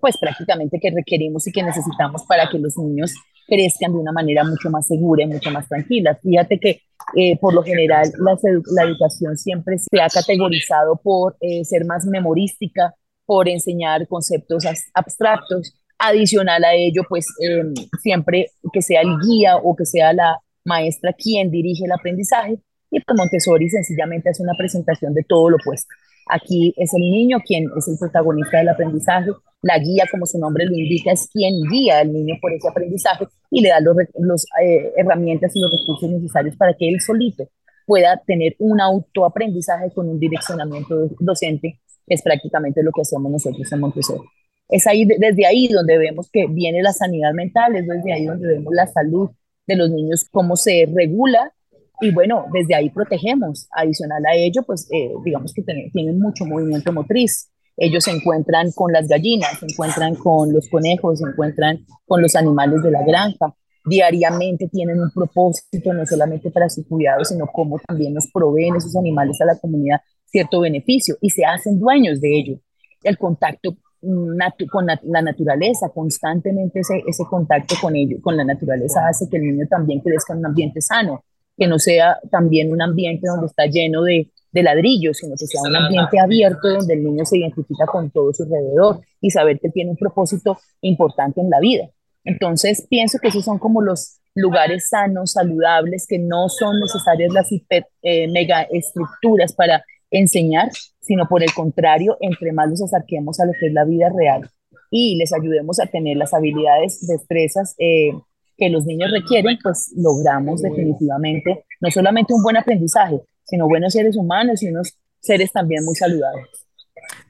pues 0.00 0.16
prácticamente 0.16 0.78
que 0.80 0.90
requerimos 0.90 1.46
y 1.48 1.52
que 1.52 1.62
necesitamos 1.62 2.22
para 2.28 2.48
que 2.48 2.58
los 2.58 2.78
niños 2.78 3.14
crezcan 3.52 3.92
de 3.92 3.98
una 3.98 4.12
manera 4.12 4.44
mucho 4.44 4.70
más 4.70 4.86
segura 4.86 5.24
y 5.24 5.26
mucho 5.26 5.50
más 5.50 5.68
tranquila. 5.68 6.18
Fíjate 6.22 6.58
que 6.58 6.80
eh, 7.14 7.38
por 7.38 7.52
lo 7.52 7.62
general 7.62 8.10
la, 8.18 8.82
educación 8.84 9.36
siempre 9.36 9.76
se 9.78 10.00
ha 10.00 10.08
categorizado 10.08 10.96
por 10.96 11.36
eh, 11.40 11.62
ser 11.64 11.84
más 11.84 12.06
memorística, 12.06 12.94
por 13.26 13.50
enseñar 13.50 14.08
conceptos 14.08 14.64
abstractos. 14.94 15.74
Adicional 15.98 16.64
a 16.64 16.74
ello, 16.74 17.02
pues 17.08 17.26
em, 17.40 17.74
siempre 18.00 18.50
que 18.72 18.80
sea 18.80 19.02
el 19.02 19.18
guía 19.20 19.56
o 19.56 19.76
que 19.76 19.84
sea 19.84 20.12
la 20.14 20.38
maestra 20.64 21.12
quien 21.12 21.50
dirige 21.50 21.84
el 21.84 21.92
aprendizaje. 21.92 22.58
Y 22.90 23.00
pues 23.00 23.16
Montessori 23.16 23.68
sencillamente 23.68 24.30
hace 24.30 24.42
una 24.42 24.54
presentación 24.56 25.12
de 25.12 25.24
todo 25.24 25.50
lo 25.50 25.56
opuesto. 25.56 25.88
Aquí 26.28 26.72
es 26.76 26.92
el 26.94 27.02
niño 27.02 27.38
quien 27.44 27.66
es 27.76 27.86
el 27.86 27.98
protagonista 27.98 28.58
del 28.58 28.70
aprendizaje, 28.70 29.30
la 29.62 29.78
guía, 29.78 30.04
como 30.10 30.26
su 30.26 30.38
nombre 30.38 30.66
lo 30.66 30.76
indica, 30.76 31.12
es 31.12 31.28
quien 31.32 31.62
guía 31.70 32.00
al 32.00 32.12
niño 32.12 32.34
por 32.40 32.52
ese 32.52 32.68
aprendizaje 32.68 33.26
y 33.50 33.62
le 33.62 33.68
da 33.68 33.78
las 33.80 34.44
eh, 34.62 34.92
herramientas 34.96 35.52
y 35.54 35.60
los 35.60 35.70
recursos 35.70 36.10
necesarios 36.10 36.56
para 36.56 36.74
que 36.74 36.88
él 36.88 37.00
solito 37.00 37.48
pueda 37.86 38.20
tener 38.26 38.54
un 38.58 38.80
autoaprendizaje 38.80 39.92
con 39.94 40.08
un 40.08 40.18
direccionamiento 40.18 41.08
docente, 41.20 41.80
es 42.06 42.22
prácticamente 42.22 42.82
lo 42.82 42.90
que 42.92 43.02
hacemos 43.02 43.30
nosotros 43.30 43.70
en 43.72 43.80
Montessori. 43.80 44.28
Es 44.68 44.86
ahí, 44.86 45.04
desde 45.04 45.46
ahí 45.46 45.68
donde 45.68 45.98
vemos 45.98 46.30
que 46.30 46.46
viene 46.48 46.82
la 46.82 46.92
sanidad 46.92 47.32
mental, 47.32 47.76
es 47.76 47.86
desde 47.86 48.12
ahí 48.12 48.24
donde 48.24 48.48
vemos 48.48 48.72
la 48.74 48.86
salud 48.86 49.30
de 49.66 49.76
los 49.76 49.90
niños, 49.90 50.26
cómo 50.30 50.56
se 50.56 50.88
regula 50.92 51.52
y 52.00 52.10
bueno, 52.10 52.46
desde 52.52 52.74
ahí 52.74 52.90
protegemos. 52.90 53.68
Adicional 53.70 54.24
a 54.26 54.34
ello, 54.34 54.62
pues 54.64 54.88
eh, 54.90 55.12
digamos 55.24 55.52
que 55.54 55.62
tienen 55.62 56.18
mucho 56.18 56.44
movimiento 56.44 56.92
motriz. 56.92 57.51
Ellos 57.76 58.04
se 58.04 58.10
encuentran 58.10 58.70
con 58.72 58.92
las 58.92 59.08
gallinas, 59.08 59.58
se 59.58 59.66
encuentran 59.66 60.14
con 60.14 60.52
los 60.52 60.68
conejos, 60.68 61.18
se 61.18 61.28
encuentran 61.28 61.86
con 62.06 62.20
los 62.22 62.36
animales 62.36 62.82
de 62.82 62.90
la 62.90 63.02
granja. 63.04 63.54
Diariamente 63.84 64.68
tienen 64.68 65.00
un 65.00 65.10
propósito, 65.10 65.92
no 65.92 66.06
solamente 66.06 66.50
para 66.50 66.68
su 66.68 66.86
cuidado, 66.86 67.24
sino 67.24 67.46
como 67.46 67.78
también 67.80 68.14
nos 68.14 68.30
proveen 68.32 68.76
esos 68.76 68.94
animales 68.96 69.40
a 69.40 69.46
la 69.46 69.58
comunidad 69.58 70.00
cierto 70.26 70.60
beneficio 70.60 71.16
y 71.20 71.30
se 71.30 71.44
hacen 71.44 71.78
dueños 71.78 72.20
de 72.20 72.38
ello. 72.38 72.58
El 73.02 73.18
contacto 73.18 73.76
mm, 74.00 74.38
con 74.70 74.86
la 74.86 75.22
naturaleza, 75.22 75.88
constantemente 75.88 76.80
ese, 76.80 77.02
ese 77.06 77.24
contacto 77.24 77.74
con 77.80 77.96
ello, 77.96 78.18
con 78.20 78.36
la 78.36 78.44
naturaleza 78.44 79.06
hace 79.08 79.28
que 79.28 79.36
el 79.36 79.42
niño 79.42 79.66
también 79.68 80.00
crezca 80.00 80.32
en 80.32 80.40
un 80.40 80.46
ambiente 80.46 80.80
sano, 80.80 81.24
que 81.56 81.66
no 81.66 81.78
sea 81.78 82.18
también 82.30 82.72
un 82.72 82.80
ambiente 82.80 83.26
donde 83.26 83.46
está 83.46 83.66
lleno 83.66 84.02
de, 84.02 84.30
de 84.52 84.62
ladrillos, 84.62 85.16
sino 85.18 85.34
que 85.36 85.46
sea 85.46 85.62
un 85.62 85.74
ambiente 85.74 86.20
abierto 86.20 86.68
donde 86.68 86.94
el 86.94 87.04
niño 87.04 87.24
se 87.24 87.38
identifica 87.38 87.86
con 87.86 88.10
todo 88.10 88.32
su 88.32 88.44
alrededor 88.44 89.00
y 89.20 89.30
saber 89.30 89.58
que 89.60 89.70
tiene 89.70 89.90
un 89.90 89.96
propósito 89.96 90.58
importante 90.82 91.40
en 91.40 91.50
la 91.50 91.60
vida. 91.60 91.88
Entonces, 92.24 92.86
pienso 92.88 93.18
que 93.18 93.28
esos 93.28 93.44
son 93.44 93.58
como 93.58 93.82
los 93.82 94.20
lugares 94.34 94.88
sanos, 94.88 95.32
saludables, 95.32 96.06
que 96.06 96.18
no 96.18 96.48
son 96.48 96.80
necesarias 96.80 97.32
las 97.32 97.50
hiper, 97.50 97.86
eh, 98.02 98.28
mega 98.28 98.62
estructuras 98.62 99.52
para 99.54 99.84
enseñar, 100.10 100.70
sino 101.00 101.26
por 101.26 101.42
el 101.42 101.52
contrario, 101.54 102.16
entre 102.20 102.52
más 102.52 102.70
los 102.70 102.82
acerquemos 102.82 103.40
a 103.40 103.46
lo 103.46 103.52
que 103.58 103.66
es 103.66 103.72
la 103.72 103.84
vida 103.84 104.08
real 104.14 104.48
y 104.92 105.16
les 105.16 105.32
ayudemos 105.32 105.80
a 105.80 105.86
tener 105.86 106.18
las 106.18 106.34
habilidades, 106.34 107.04
destrezas 107.06 107.74
eh, 107.78 108.12
que 108.58 108.68
los 108.68 108.84
niños 108.84 109.10
requieren, 109.10 109.58
pues 109.62 109.90
logramos 109.96 110.60
definitivamente 110.60 111.64
no 111.80 111.90
solamente 111.90 112.34
un 112.34 112.42
buen 112.42 112.58
aprendizaje, 112.58 113.18
sino 113.52 113.68
buenos 113.68 113.92
seres 113.92 114.16
humanos 114.16 114.62
y 114.62 114.68
unos 114.68 114.96
seres 115.20 115.52
también 115.52 115.84
muy 115.84 115.94
saludables. 115.94 116.48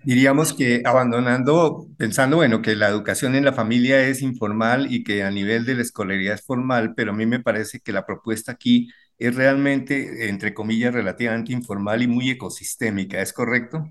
Diríamos 0.04 0.52
que 0.52 0.80
abandonando, 0.84 1.88
pensando, 1.98 2.36
bueno, 2.36 2.62
que 2.62 2.76
la 2.76 2.88
educación 2.88 3.34
en 3.34 3.44
la 3.44 3.52
familia 3.52 4.06
es 4.06 4.22
informal 4.22 4.86
y 4.88 5.02
que 5.02 5.24
a 5.24 5.32
nivel 5.32 5.64
de 5.64 5.74
la 5.74 5.82
escolaridad 5.82 6.34
es 6.34 6.42
formal, 6.42 6.94
pero 6.94 7.10
a 7.10 7.14
mí 7.14 7.26
me 7.26 7.40
parece 7.40 7.80
que 7.80 7.90
la 7.90 8.06
propuesta 8.06 8.52
aquí 8.52 8.88
es 9.18 9.34
realmente, 9.34 10.28
entre 10.28 10.54
comillas, 10.54 10.94
relativamente 10.94 11.52
informal 11.52 12.00
y 12.02 12.06
muy 12.06 12.30
ecosistémica, 12.30 13.20
¿es 13.20 13.32
correcto? 13.32 13.84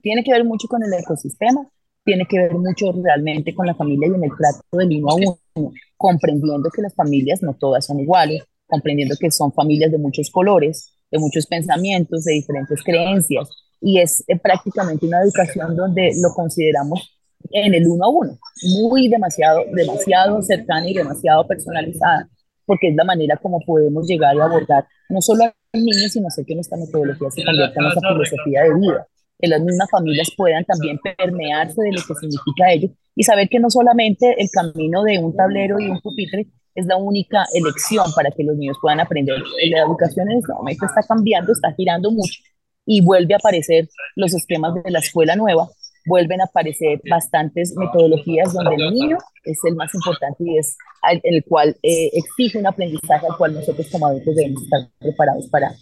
Tiene 0.00 0.24
que 0.24 0.32
ver 0.32 0.44
mucho 0.44 0.66
con 0.66 0.82
el 0.82 0.92
ecosistema, 0.92 1.64
tiene 2.04 2.26
que 2.28 2.38
ver 2.38 2.54
mucho 2.54 2.90
realmente 2.90 3.54
con 3.54 3.68
la 3.68 3.76
familia 3.76 4.08
y 4.08 4.14
en 4.14 4.24
el 4.24 4.30
trato 4.36 4.76
del 4.76 4.98
uno 4.98 5.10
a 5.10 5.14
uno, 5.14 5.72
comprendiendo 5.96 6.70
que 6.70 6.82
las 6.82 6.94
familias 6.96 7.40
no 7.40 7.54
todas 7.54 7.86
son 7.86 8.00
iguales, 8.00 8.42
comprendiendo 8.66 9.14
que 9.16 9.30
son 9.30 9.52
familias 9.52 9.92
de 9.92 9.98
muchos 9.98 10.28
colores, 10.28 10.91
de 11.12 11.18
muchos 11.18 11.46
pensamientos, 11.46 12.24
de 12.24 12.32
diferentes 12.32 12.82
creencias, 12.82 13.48
y 13.80 14.00
es 14.00 14.24
eh, 14.26 14.38
prácticamente 14.38 15.06
una 15.06 15.22
educación 15.22 15.76
donde 15.76 16.12
lo 16.20 16.32
consideramos 16.34 17.18
en 17.50 17.74
el 17.74 17.86
uno 17.86 18.04
a 18.04 18.08
uno, 18.08 18.38
muy 18.80 19.08
demasiado, 19.08 19.62
demasiado 19.72 20.42
cercana 20.42 20.88
y 20.88 20.94
demasiado 20.94 21.46
personalizada, 21.46 22.28
porque 22.64 22.88
es 22.88 22.96
la 22.96 23.04
manera 23.04 23.36
como 23.36 23.60
podemos 23.60 24.06
llegar 24.06 24.40
a 24.40 24.44
abordar 24.44 24.86
no 25.08 25.20
solo 25.20 25.44
a 25.44 25.54
los 25.74 25.82
niños, 25.82 26.12
sino 26.12 26.28
hacer 26.28 26.46
que 26.46 26.54
nuestra 26.54 26.78
metodología 26.78 27.30
se 27.30 27.44
convierta 27.44 27.74
en 27.76 27.84
nuestra 27.84 28.08
filosofía 28.08 28.62
de 28.62 28.74
vida, 28.74 29.06
que 29.38 29.48
las 29.48 29.60
mismas 29.60 29.90
familias 29.90 30.30
puedan 30.36 30.64
también 30.64 30.98
permearse 30.98 31.82
de 31.82 31.92
lo 31.92 32.00
que 32.06 32.14
significa 32.14 32.72
ello 32.72 32.88
y 33.14 33.24
saber 33.24 33.48
que 33.48 33.60
no 33.60 33.68
solamente 33.68 34.40
el 34.40 34.48
camino 34.50 35.02
de 35.02 35.18
un 35.18 35.36
tablero 35.36 35.78
y 35.78 35.88
un 35.88 36.00
pupitre 36.00 36.46
es 36.74 36.86
la 36.86 36.96
única 36.96 37.44
elección 37.54 38.06
para 38.14 38.30
que 38.30 38.44
los 38.44 38.56
niños 38.56 38.76
puedan 38.80 39.00
aprender. 39.00 39.38
La 39.70 39.80
educación 39.80 40.30
en 40.30 40.38
este 40.38 40.52
momento 40.52 40.86
está 40.86 41.02
cambiando, 41.02 41.52
está 41.52 41.72
girando 41.72 42.10
mucho 42.10 42.40
y 42.86 43.00
vuelve 43.00 43.34
a 43.34 43.36
aparecer 43.36 43.88
los 44.16 44.34
esquemas 44.34 44.74
de 44.82 44.90
la 44.90 44.98
escuela 44.98 45.36
nueva, 45.36 45.68
vuelven 46.06 46.40
a 46.40 46.44
aparecer 46.44 47.00
bastantes 47.08 47.74
metodologías 47.76 48.52
donde 48.52 48.74
el 48.74 48.92
niño 48.92 49.18
es 49.44 49.58
el 49.64 49.76
más 49.76 49.94
importante 49.94 50.42
y 50.44 50.58
es 50.58 50.76
el, 51.22 51.44
cual 51.44 51.76
eh, 51.82 52.10
exige 52.12 52.58
un 52.58 52.66
aprendizaje 52.66 53.26
al 53.26 53.36
cual 53.36 53.54
nosotros 53.54 53.86
como 53.90 54.06
adultos 54.06 54.34
debemos 54.34 54.62
estar 54.62 54.80
preparados 54.98 55.46
para 55.48 55.72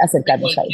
acercarnos 0.00 0.56
a 0.58 0.62
él. 0.62 0.70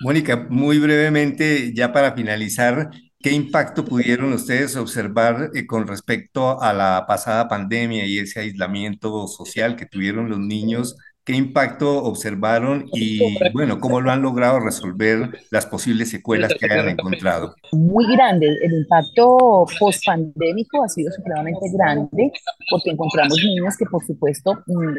Mónica, 0.00 0.46
muy 0.50 0.78
brevemente, 0.78 1.72
ya 1.74 1.92
para 1.92 2.12
finalizar, 2.12 2.90
¿Qué 3.24 3.32
impacto 3.32 3.86
pudieron 3.86 4.34
ustedes 4.34 4.76
observar 4.76 5.50
eh, 5.54 5.66
con 5.66 5.86
respecto 5.86 6.60
a 6.60 6.74
la 6.74 7.06
pasada 7.08 7.48
pandemia 7.48 8.04
y 8.04 8.18
ese 8.18 8.40
aislamiento 8.40 9.26
social 9.28 9.76
que 9.76 9.86
tuvieron 9.86 10.28
los 10.28 10.38
niños? 10.38 10.98
¿Qué 11.24 11.32
impacto 11.32 12.04
observaron 12.04 12.84
y, 12.92 13.38
bueno, 13.54 13.80
cómo 13.80 14.02
lo 14.02 14.10
han 14.10 14.20
logrado 14.20 14.60
resolver 14.60 15.38
las 15.50 15.64
posibles 15.64 16.10
secuelas 16.10 16.52
que 16.52 16.70
hayan 16.70 16.90
encontrado? 16.90 17.54
Muy 17.72 18.14
grande. 18.14 18.58
El 18.60 18.74
impacto 18.74 19.64
post-pandémico 19.78 20.84
ha 20.84 20.88
sido 20.90 21.10
supremamente 21.10 21.64
grande 21.72 22.30
porque 22.70 22.90
encontramos 22.90 23.42
niños 23.42 23.74
que, 23.78 23.86
por 23.86 24.04
supuesto, 24.04 24.52
mm, 24.66 24.98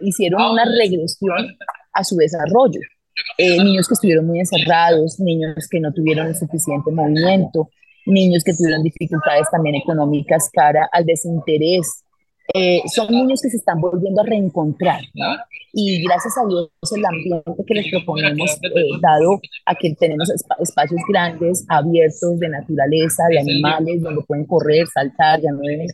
hicieron 0.00 0.50
una 0.50 0.64
regresión 0.64 1.56
a 1.92 2.02
su 2.02 2.16
desarrollo. 2.16 2.80
Eh, 3.38 3.62
niños 3.62 3.88
que 3.88 3.94
estuvieron 3.94 4.26
muy 4.26 4.40
encerrados, 4.40 5.18
niños 5.20 5.68
que 5.70 5.80
no 5.80 5.92
tuvieron 5.92 6.26
el 6.28 6.36
suficiente 6.36 6.90
movimiento, 6.90 7.70
niños 8.06 8.44
que 8.44 8.54
tuvieron 8.54 8.82
dificultades 8.82 9.46
también 9.50 9.76
económicas 9.76 10.50
cara 10.52 10.88
al 10.92 11.04
desinterés. 11.04 12.02
Eh, 12.54 12.80
son 12.94 13.10
niños 13.10 13.40
que 13.42 13.50
se 13.50 13.56
están 13.56 13.80
volviendo 13.80 14.22
a 14.22 14.24
reencontrar, 14.24 15.00
¿no? 15.14 15.34
Y 15.72 16.02
gracias 16.04 16.34
a 16.38 16.46
Dios 16.46 16.70
el 16.94 17.04
ambiente 17.04 17.64
que 17.66 17.74
les 17.74 17.90
proponemos, 17.90 18.58
eh, 18.62 18.98
dado 19.02 19.40
a 19.66 19.74
que 19.74 19.94
tenemos 19.98 20.30
espacios 20.30 21.00
grandes, 21.08 21.66
abiertos 21.68 22.38
de 22.38 22.48
naturaleza, 22.48 23.24
de 23.28 23.40
animales, 23.40 24.00
donde 24.00 24.22
pueden 24.22 24.46
correr, 24.46 24.86
saltar, 24.86 25.40
ya 25.40 25.50
no 25.50 25.60
deben 25.60 25.88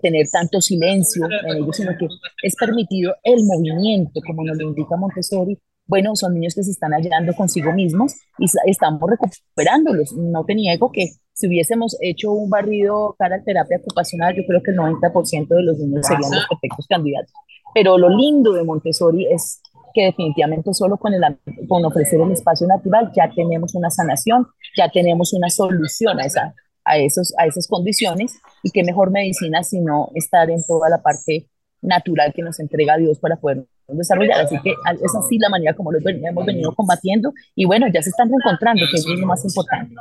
tener 0.00 0.26
tanto 0.30 0.60
silencio 0.60 1.26
en 1.26 1.56
ellos, 1.56 1.76
sino 1.76 1.96
que 1.96 2.06
es 2.42 2.54
permitido 2.56 3.14
el 3.22 3.44
movimiento, 3.44 4.20
como 4.26 4.44
nos 4.44 4.58
lo 4.58 4.68
indica 4.68 4.96
Montessori, 4.96 5.58
bueno, 5.86 6.16
son 6.16 6.34
niños 6.34 6.54
que 6.54 6.62
se 6.62 6.70
están 6.70 6.92
hallando 6.92 7.34
consigo 7.34 7.72
mismos 7.72 8.14
y 8.38 8.46
estamos 8.66 9.02
recuperándolos. 9.08 10.12
No 10.12 10.44
te 10.44 10.54
niego 10.54 10.90
que 10.90 11.10
si 11.32 11.48
hubiésemos 11.48 11.96
hecho 12.00 12.32
un 12.32 12.48
barrido 12.48 13.14
cara 13.18 13.36
a 13.36 13.42
terapia 13.42 13.78
ocupacional, 13.78 14.34
yo 14.34 14.42
creo 14.46 14.62
que 14.62 14.70
el 14.70 14.78
90% 14.78 15.48
de 15.48 15.62
los 15.62 15.78
niños 15.78 16.06
serían 16.06 16.30
los 16.30 16.46
perfectos 16.48 16.86
candidatos. 16.88 17.32
Pero 17.74 17.98
lo 17.98 18.08
lindo 18.08 18.52
de 18.52 18.64
Montessori 18.64 19.26
es 19.26 19.60
que 19.92 20.06
definitivamente 20.06 20.72
solo 20.72 20.96
con, 20.96 21.12
el, 21.12 21.22
con 21.68 21.84
ofrecer 21.84 22.20
el 22.20 22.32
espacio 22.32 22.66
natural 22.66 23.12
ya 23.14 23.30
tenemos 23.34 23.74
una 23.74 23.90
sanación, 23.90 24.46
ya 24.76 24.88
tenemos 24.90 25.32
una 25.34 25.50
solución 25.50 26.20
a, 26.20 26.24
esa, 26.24 26.54
a, 26.84 26.98
esos, 26.98 27.34
a 27.38 27.46
esas 27.46 27.68
condiciones 27.68 28.38
y 28.62 28.70
qué 28.70 28.82
mejor 28.82 29.10
medicina 29.10 29.62
sino 29.62 30.10
estar 30.14 30.50
en 30.50 30.64
toda 30.66 30.88
la 30.88 31.02
parte 31.02 31.48
natural 31.84 32.32
que 32.34 32.42
nos 32.42 32.58
entrega 32.60 32.96
Dios 32.96 33.18
para 33.18 33.36
poder 33.36 33.64
desarrollar. 33.88 34.40
Así 34.40 34.56
que 34.62 34.70
es 34.70 35.14
así 35.14 35.38
la 35.38 35.48
manera 35.48 35.74
como 35.74 35.92
lo 35.92 35.98
hemos 36.04 36.46
venido 36.46 36.74
combatiendo 36.74 37.32
y 37.54 37.64
bueno, 37.64 37.86
ya 37.92 38.02
se 38.02 38.10
están 38.10 38.28
reencontrando, 38.28 38.84
que 38.90 38.96
es 38.96 39.06
lo 39.06 39.26
más 39.26 39.44
importante. 39.44 39.94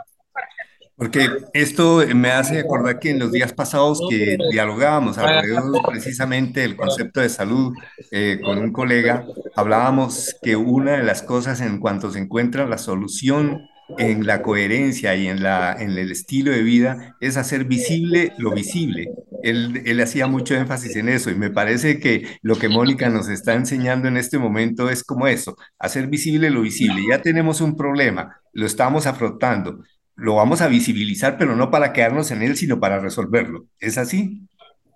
Porque 0.95 1.27
esto 1.53 2.01
me 2.13 2.29
hace 2.29 2.59
acordar 2.59 2.99
que 2.99 3.09
en 3.09 3.19
los 3.19 3.31
días 3.31 3.51
pasados 3.51 3.99
que 4.09 4.37
dialogábamos 4.51 5.17
alrededor 5.17 5.81
precisamente 5.87 6.61
del 6.61 6.75
concepto 6.75 7.19
de 7.19 7.29
salud 7.29 7.73
eh, 8.11 8.39
con 8.43 8.59
un 8.59 8.71
colega, 8.71 9.25
hablábamos 9.55 10.35
que 10.43 10.55
una 10.55 10.93
de 10.93 11.03
las 11.03 11.23
cosas 11.23 11.61
en 11.61 11.79
cuanto 11.79 12.11
se 12.11 12.19
encuentra 12.19 12.67
la 12.67 12.77
solución 12.77 13.67
en 13.97 14.25
la 14.25 14.41
coherencia 14.41 15.15
y 15.15 15.27
en, 15.27 15.43
la, 15.43 15.73
en 15.73 15.91
el 15.91 16.11
estilo 16.11 16.51
de 16.51 16.63
vida 16.63 17.15
es 17.19 17.37
hacer 17.37 17.65
visible 17.65 18.33
lo 18.37 18.51
visible. 18.51 19.11
Él, 19.43 19.81
él, 19.85 19.99
hacía 20.01 20.27
mucho 20.27 20.55
énfasis 20.55 20.95
en 20.95 21.09
eso 21.09 21.29
y 21.29 21.35
me 21.35 21.49
parece 21.49 21.99
que 21.99 22.25
lo 22.41 22.55
que 22.55 22.69
Mónica 22.69 23.09
nos 23.09 23.27
está 23.27 23.53
enseñando 23.53 24.07
en 24.07 24.17
este 24.17 24.37
momento 24.37 24.89
es 24.89 25.03
como 25.03 25.27
eso, 25.27 25.57
hacer 25.79 26.07
visible 26.07 26.49
lo 26.49 26.61
visible. 26.61 27.01
Ya 27.09 27.21
tenemos 27.21 27.59
un 27.59 27.75
problema, 27.75 28.37
lo 28.53 28.65
estamos 28.65 29.05
afrontando, 29.05 29.79
lo 30.15 30.35
vamos 30.35 30.61
a 30.61 30.67
visibilizar, 30.67 31.37
pero 31.37 31.55
no 31.55 31.71
para 31.71 31.91
quedarnos 31.91 32.31
en 32.31 32.41
él, 32.41 32.55
sino 32.55 32.79
para 32.79 32.99
resolverlo. 32.99 33.65
¿Es 33.79 33.97
así? 33.97 34.47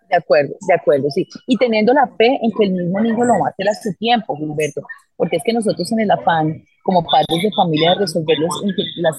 De 0.09 0.15
acuerdo, 0.15 0.53
de 0.67 0.73
acuerdo, 0.73 1.09
sí. 1.09 1.27
Y 1.47 1.57
teniendo 1.57 1.93
la 1.93 2.07
fe 2.17 2.39
en 2.41 2.51
que 2.57 2.65
el 2.65 2.71
mismo 2.71 3.01
niño 3.01 3.25
lo 3.25 3.33
va 3.39 3.49
a 3.49 3.69
a 3.69 3.73
su 3.73 3.93
tiempo, 3.95 4.37
Gilberto, 4.37 4.81
porque 5.17 5.37
es 5.37 5.43
que 5.43 5.51
nosotros 5.51 5.91
en 5.91 5.99
el 5.99 6.11
afán, 6.11 6.63
como 6.87 7.03
padres 7.03 7.43
de 7.43 7.51
familia, 7.51 7.89
de 7.89 7.95
resolver 7.97 8.37
los, 8.39 8.63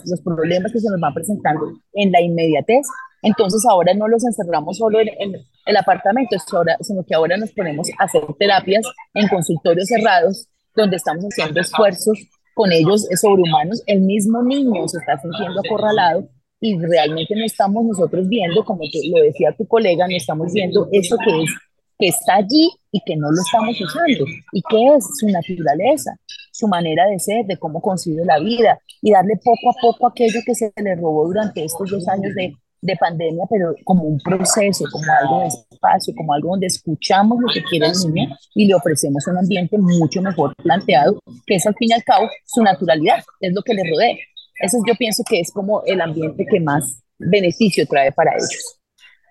los 0.07 0.20
problemas 0.22 0.72
que 0.72 0.81
se 0.81 0.88
nos 0.88 0.98
van 0.98 1.12
presentando 1.12 1.70
en 1.92 2.11
la 2.11 2.22
inmediatez, 2.22 2.87
entonces 3.20 3.62
ahora 3.68 3.92
no 3.92 4.09
los 4.09 4.24
encerramos 4.24 4.78
solo 4.78 5.00
en, 5.00 5.35
el 5.66 5.76
apartamento, 5.76 6.35
sino 6.81 7.04
que 7.04 7.14
ahora 7.14 7.37
nos 7.37 7.50
ponemos 7.52 7.90
a 7.98 8.04
hacer 8.04 8.22
terapias 8.38 8.87
en 9.12 9.28
consultorios 9.28 9.87
cerrados, 9.87 10.48
donde 10.74 10.96
estamos 10.96 11.24
haciendo 11.24 11.61
esfuerzos 11.61 12.18
con 12.54 12.72
ellos 12.72 13.07
sobrehumanos. 13.20 13.83
El 13.87 14.00
mismo 14.00 14.42
niño 14.42 14.88
se 14.88 14.96
está 14.96 15.18
sintiendo 15.18 15.61
acorralado 15.61 16.26
y 16.62 16.78
realmente 16.78 17.37
no 17.37 17.44
estamos 17.44 17.85
nosotros 17.85 18.26
viendo, 18.28 18.64
como 18.64 18.81
lo 18.83 19.22
decía 19.22 19.54
tu 19.59 19.68
colega, 19.68 20.09
no 20.09 20.16
estamos 20.16 20.54
viendo 20.54 20.88
eso 20.90 21.18
que 21.22 21.42
es 21.42 21.50
que 21.98 22.08
está 22.08 22.37
allí 22.37 22.70
y 22.92 23.00
que 23.04 23.16
no 23.16 23.30
lo 23.30 23.40
estamos 23.40 23.80
usando. 23.80 24.24
¿Y 24.52 24.62
qué 24.68 24.96
es 24.96 25.04
su 25.18 25.26
naturaleza? 25.28 26.16
Su 26.52 26.68
manera 26.68 27.06
de 27.06 27.18
ser, 27.18 27.46
de 27.46 27.56
cómo 27.56 27.80
concibe 27.80 28.24
la 28.24 28.38
vida 28.38 28.78
y 29.02 29.12
darle 29.12 29.37
poco 29.37 29.70
a 29.70 29.74
poco 29.80 30.06
aquello 30.06 30.40
que 30.44 30.54
se 30.54 30.72
le 30.76 30.94
robó 30.96 31.26
durante 31.26 31.64
estos 31.64 31.90
dos 31.90 32.08
años 32.08 32.34
de, 32.34 32.54
de 32.80 32.96
pandemia, 32.96 33.44
pero 33.50 33.74
como 33.84 34.04
un 34.04 34.18
proceso, 34.18 34.84
como 34.90 35.04
algo 35.20 35.40
de 35.40 35.46
espacio, 35.46 36.14
como 36.16 36.32
algo 36.32 36.50
donde 36.50 36.66
escuchamos 36.66 37.38
lo 37.40 37.48
que 37.52 37.62
quiere 37.64 37.87
el 37.87 38.14
niño 38.14 38.37
y 38.54 38.66
le 38.66 38.74
ofrecemos 38.74 39.26
un 39.26 39.38
ambiente 39.38 39.76
mucho 39.78 40.22
mejor 40.22 40.54
planteado, 40.56 41.20
que 41.46 41.56
es 41.56 41.66
al 41.66 41.74
fin 41.74 41.88
y 41.90 41.92
al 41.92 42.04
cabo 42.04 42.28
su 42.44 42.62
naturalidad, 42.62 43.22
es 43.40 43.52
lo 43.52 43.62
que 43.62 43.74
le 43.74 43.82
rodea. 43.88 44.16
Eso 44.61 44.78
yo 44.87 44.94
pienso 44.94 45.22
que 45.28 45.40
es 45.40 45.52
como 45.52 45.82
el 45.84 46.00
ambiente 46.00 46.44
que 46.44 46.61
más 46.61 47.00
beneficio 47.18 47.87
trae 47.87 48.12
para 48.12 48.32
ellos. 48.34 48.77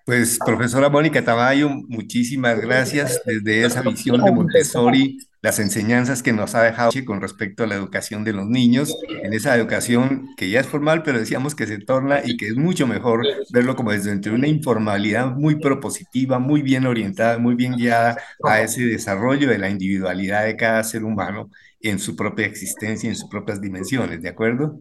Pues, 0.07 0.39
profesora 0.39 0.87
Mónica 0.87 1.21
Tamayo, 1.21 1.67
muchísimas 1.89 2.61
gracias 2.61 3.21
desde 3.25 3.65
esa 3.65 3.81
visión 3.81 4.23
de 4.23 4.31
Montessori, 4.31 5.17
las 5.41 5.59
enseñanzas 5.59 6.23
que 6.23 6.31
nos 6.31 6.55
ha 6.55 6.63
dejado 6.63 6.91
con 7.05 7.19
respecto 7.19 7.65
a 7.65 7.67
la 7.67 7.75
educación 7.75 8.23
de 8.23 8.31
los 8.31 8.45
niños, 8.45 8.97
en 9.09 9.33
esa 9.33 9.53
educación 9.53 10.29
que 10.37 10.49
ya 10.49 10.61
es 10.61 10.67
formal, 10.67 11.03
pero 11.03 11.19
decíamos 11.19 11.55
que 11.55 11.67
se 11.67 11.79
torna 11.79 12.21
y 12.23 12.37
que 12.37 12.47
es 12.47 12.55
mucho 12.55 12.87
mejor 12.87 13.27
verlo 13.51 13.75
como 13.75 13.91
desde 13.91 14.11
entre 14.13 14.31
una 14.31 14.47
informalidad 14.47 15.35
muy 15.35 15.55
propositiva, 15.55 16.39
muy 16.39 16.61
bien 16.61 16.85
orientada, 16.85 17.37
muy 17.37 17.55
bien 17.55 17.75
guiada 17.75 18.17
a 18.45 18.61
ese 18.61 18.85
desarrollo 18.85 19.49
de 19.49 19.57
la 19.57 19.69
individualidad 19.69 20.45
de 20.45 20.55
cada 20.55 20.85
ser 20.85 21.03
humano 21.03 21.49
en 21.81 21.99
su 21.99 22.15
propia 22.15 22.45
existencia, 22.45 23.09
en 23.09 23.17
sus 23.17 23.29
propias 23.29 23.59
dimensiones, 23.59 24.21
¿de 24.21 24.29
acuerdo? 24.29 24.79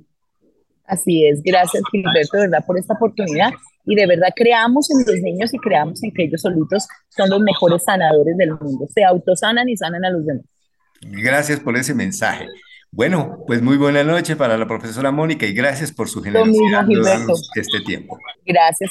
Así 0.85 1.27
es, 1.27 1.43
gracias 1.43 1.83
Gilberto, 1.91 2.37
de 2.37 2.43
verdad, 2.45 2.65
por 2.65 2.79
esta 2.79 2.95
oportunidad 2.95 3.51
y 3.87 3.95
de 3.95 4.07
verdad 4.07 4.29
creamos 4.35 4.91
en 4.91 4.99
los 5.07 5.23
niños 5.23 5.55
y 5.55 5.59
creamos 5.59 6.03
en 6.03 6.13
que 6.13 6.25
ellos 6.25 6.43
solitos 6.43 6.87
son 7.09 7.31
los 7.31 7.41
mejores 7.41 7.85
sanadores 7.85 8.37
del 8.37 8.53
mundo, 8.61 8.87
se 8.93 9.05
autosanan 9.05 9.69
y 9.69 9.77
sanan 9.77 10.05
a 10.05 10.11
los 10.11 10.27
demás. 10.27 10.45
Gracias 11.03 11.61
por 11.61 11.77
ese 11.77 11.95
mensaje. 11.95 12.47
Bueno, 12.91 13.45
pues 13.47 13.63
muy 13.63 13.77
buena 13.77 14.03
noche 14.05 14.37
para 14.37 14.57
la 14.57 14.67
profesora 14.67 15.11
Mónica 15.11 15.47
y 15.47 15.53
gracias 15.53 15.93
por 15.93 16.09
su 16.09 16.23
generosidad 16.23 16.87
este 17.55 17.81
tiempo. 17.85 18.19
Gracias. 18.45 18.91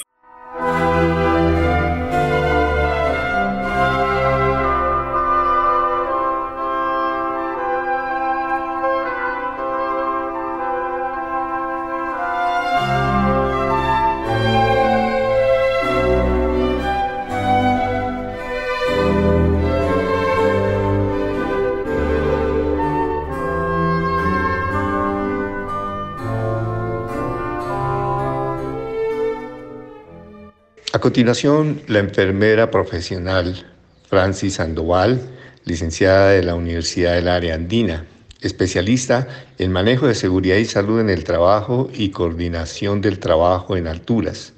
Continuación, 31.06 31.82
la 31.86 32.00
enfermera 32.00 32.68
profesional 32.68 33.64
Francis 34.08 34.54
Sandoval, 34.54 35.20
licenciada 35.64 36.30
de 36.30 36.42
la 36.42 36.56
Universidad 36.56 37.14
del 37.14 37.28
Área 37.28 37.54
Andina, 37.54 38.06
especialista 38.40 39.28
en 39.56 39.70
manejo 39.70 40.08
de 40.08 40.16
seguridad 40.16 40.56
y 40.56 40.64
salud 40.64 40.98
en 40.98 41.08
el 41.08 41.22
trabajo 41.22 41.88
y 41.94 42.10
coordinación 42.10 43.02
del 43.02 43.20
trabajo 43.20 43.76
en 43.76 43.86
alturas. 43.86 44.52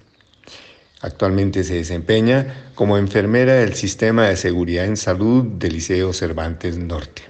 Actualmente 1.02 1.64
se 1.64 1.74
desempeña 1.74 2.70
como 2.74 2.96
enfermera 2.96 3.52
del 3.52 3.74
Sistema 3.74 4.26
de 4.28 4.38
Seguridad 4.38 4.86
en 4.86 4.96
Salud 4.96 5.44
del 5.44 5.74
Liceo 5.74 6.14
Cervantes 6.14 6.78
Norte. 6.78 7.24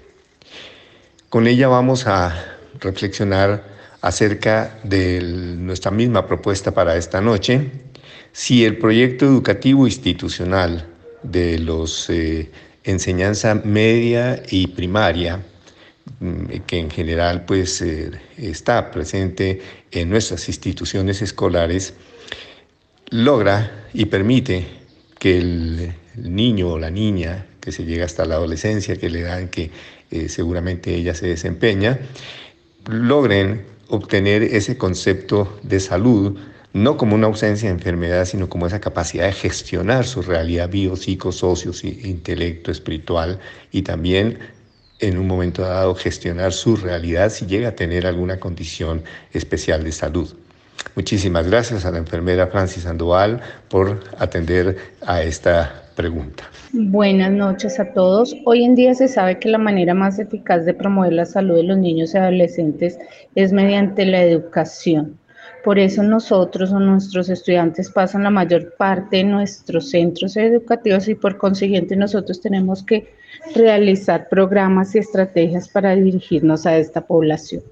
Con 1.28 1.48
ella 1.48 1.66
vamos 1.66 2.06
a 2.06 2.56
reflexionar 2.78 3.64
acerca 4.00 4.78
de 4.84 5.20
nuestra 5.20 5.90
misma 5.90 6.24
propuesta 6.28 6.70
para 6.70 6.94
esta 6.96 7.20
noche, 7.20 7.87
si 8.38 8.64
el 8.64 8.78
proyecto 8.78 9.26
educativo 9.26 9.84
institucional 9.84 10.86
de 11.24 11.58
los 11.58 12.08
eh, 12.08 12.48
enseñanza 12.84 13.56
media 13.56 14.40
y 14.48 14.68
primaria, 14.68 15.42
mm, 16.20 16.44
que 16.64 16.78
en 16.78 16.88
general 16.88 17.44
pues 17.46 17.82
eh, 17.82 18.12
está 18.36 18.92
presente 18.92 19.60
en 19.90 20.08
nuestras 20.08 20.46
instituciones 20.46 21.20
escolares, 21.20 21.94
logra 23.10 23.88
y 23.92 24.04
permite 24.04 24.68
que 25.18 25.38
el, 25.38 25.94
niño 26.14 26.68
o 26.68 26.78
la 26.78 26.90
niña 26.90 27.44
que 27.58 27.72
se 27.72 27.84
llega 27.84 28.04
hasta 28.04 28.24
la 28.24 28.36
adolescencia, 28.36 28.96
que 28.96 29.10
le 29.10 29.22
dan 29.22 29.48
que 29.48 29.72
eh, 30.12 30.28
seguramente 30.28 30.94
ella 30.94 31.12
se 31.12 31.26
desempeña, 31.26 31.98
logren 32.86 33.64
obtener 33.88 34.44
ese 34.44 34.78
concepto 34.78 35.58
de 35.64 35.80
salud 35.80 36.38
no 36.72 36.96
como 36.96 37.14
una 37.14 37.26
ausencia 37.26 37.68
de 37.68 37.74
enfermedad, 37.74 38.24
sino 38.24 38.48
como 38.48 38.66
esa 38.66 38.80
capacidad 38.80 39.26
de 39.26 39.32
gestionar 39.32 40.04
su 40.04 40.22
realidad 40.22 40.68
bio, 40.68 40.96
psico, 40.96 41.32
socio, 41.32 41.72
intelecto, 41.82 42.70
espiritual 42.70 43.38
y 43.72 43.82
también 43.82 44.38
en 45.00 45.18
un 45.18 45.26
momento 45.26 45.62
dado 45.62 45.94
gestionar 45.94 46.52
su 46.52 46.76
realidad 46.76 47.30
si 47.30 47.46
llega 47.46 47.68
a 47.68 47.72
tener 47.72 48.06
alguna 48.06 48.38
condición 48.38 49.02
especial 49.32 49.84
de 49.84 49.92
salud. 49.92 50.34
Muchísimas 50.94 51.46
gracias 51.48 51.84
a 51.84 51.90
la 51.90 51.98
enfermera 51.98 52.48
Francis 52.48 52.82
Sandoval 52.84 53.40
por 53.68 54.00
atender 54.18 54.76
a 55.06 55.22
esta 55.22 55.84
pregunta. 55.94 56.44
Buenas 56.72 57.32
noches 57.32 57.80
a 57.80 57.92
todos. 57.92 58.34
Hoy 58.44 58.64
en 58.64 58.74
día 58.74 58.94
se 58.94 59.08
sabe 59.08 59.38
que 59.38 59.48
la 59.48 59.58
manera 59.58 59.94
más 59.94 60.18
eficaz 60.18 60.64
de 60.64 60.74
promover 60.74 61.12
la 61.12 61.24
salud 61.24 61.56
de 61.56 61.64
los 61.64 61.78
niños 61.78 62.14
y 62.14 62.18
adolescentes 62.18 62.98
es 63.34 63.52
mediante 63.52 64.04
la 64.06 64.22
educación 64.22 65.18
Por 65.64 65.78
eso 65.78 66.02
nosotros 66.02 66.72
o 66.72 66.78
nuestros 66.78 67.28
estudiantes 67.28 67.90
pasan 67.90 68.22
la 68.22 68.30
mayor 68.30 68.74
parte 68.76 69.18
de 69.18 69.24
nuestros 69.24 69.90
centros 69.90 70.36
educativos 70.36 71.08
y 71.08 71.14
por 71.14 71.36
consiguiente 71.36 71.96
nosotros 71.96 72.40
tenemos 72.40 72.82
que 72.82 73.12
realizar 73.54 74.28
programas 74.28 74.94
y 74.94 74.98
estrategias 74.98 75.68
para 75.68 75.94
dirigirnos 75.94 76.64
a 76.66 76.76
esta 76.76 77.06
población. 77.06 77.62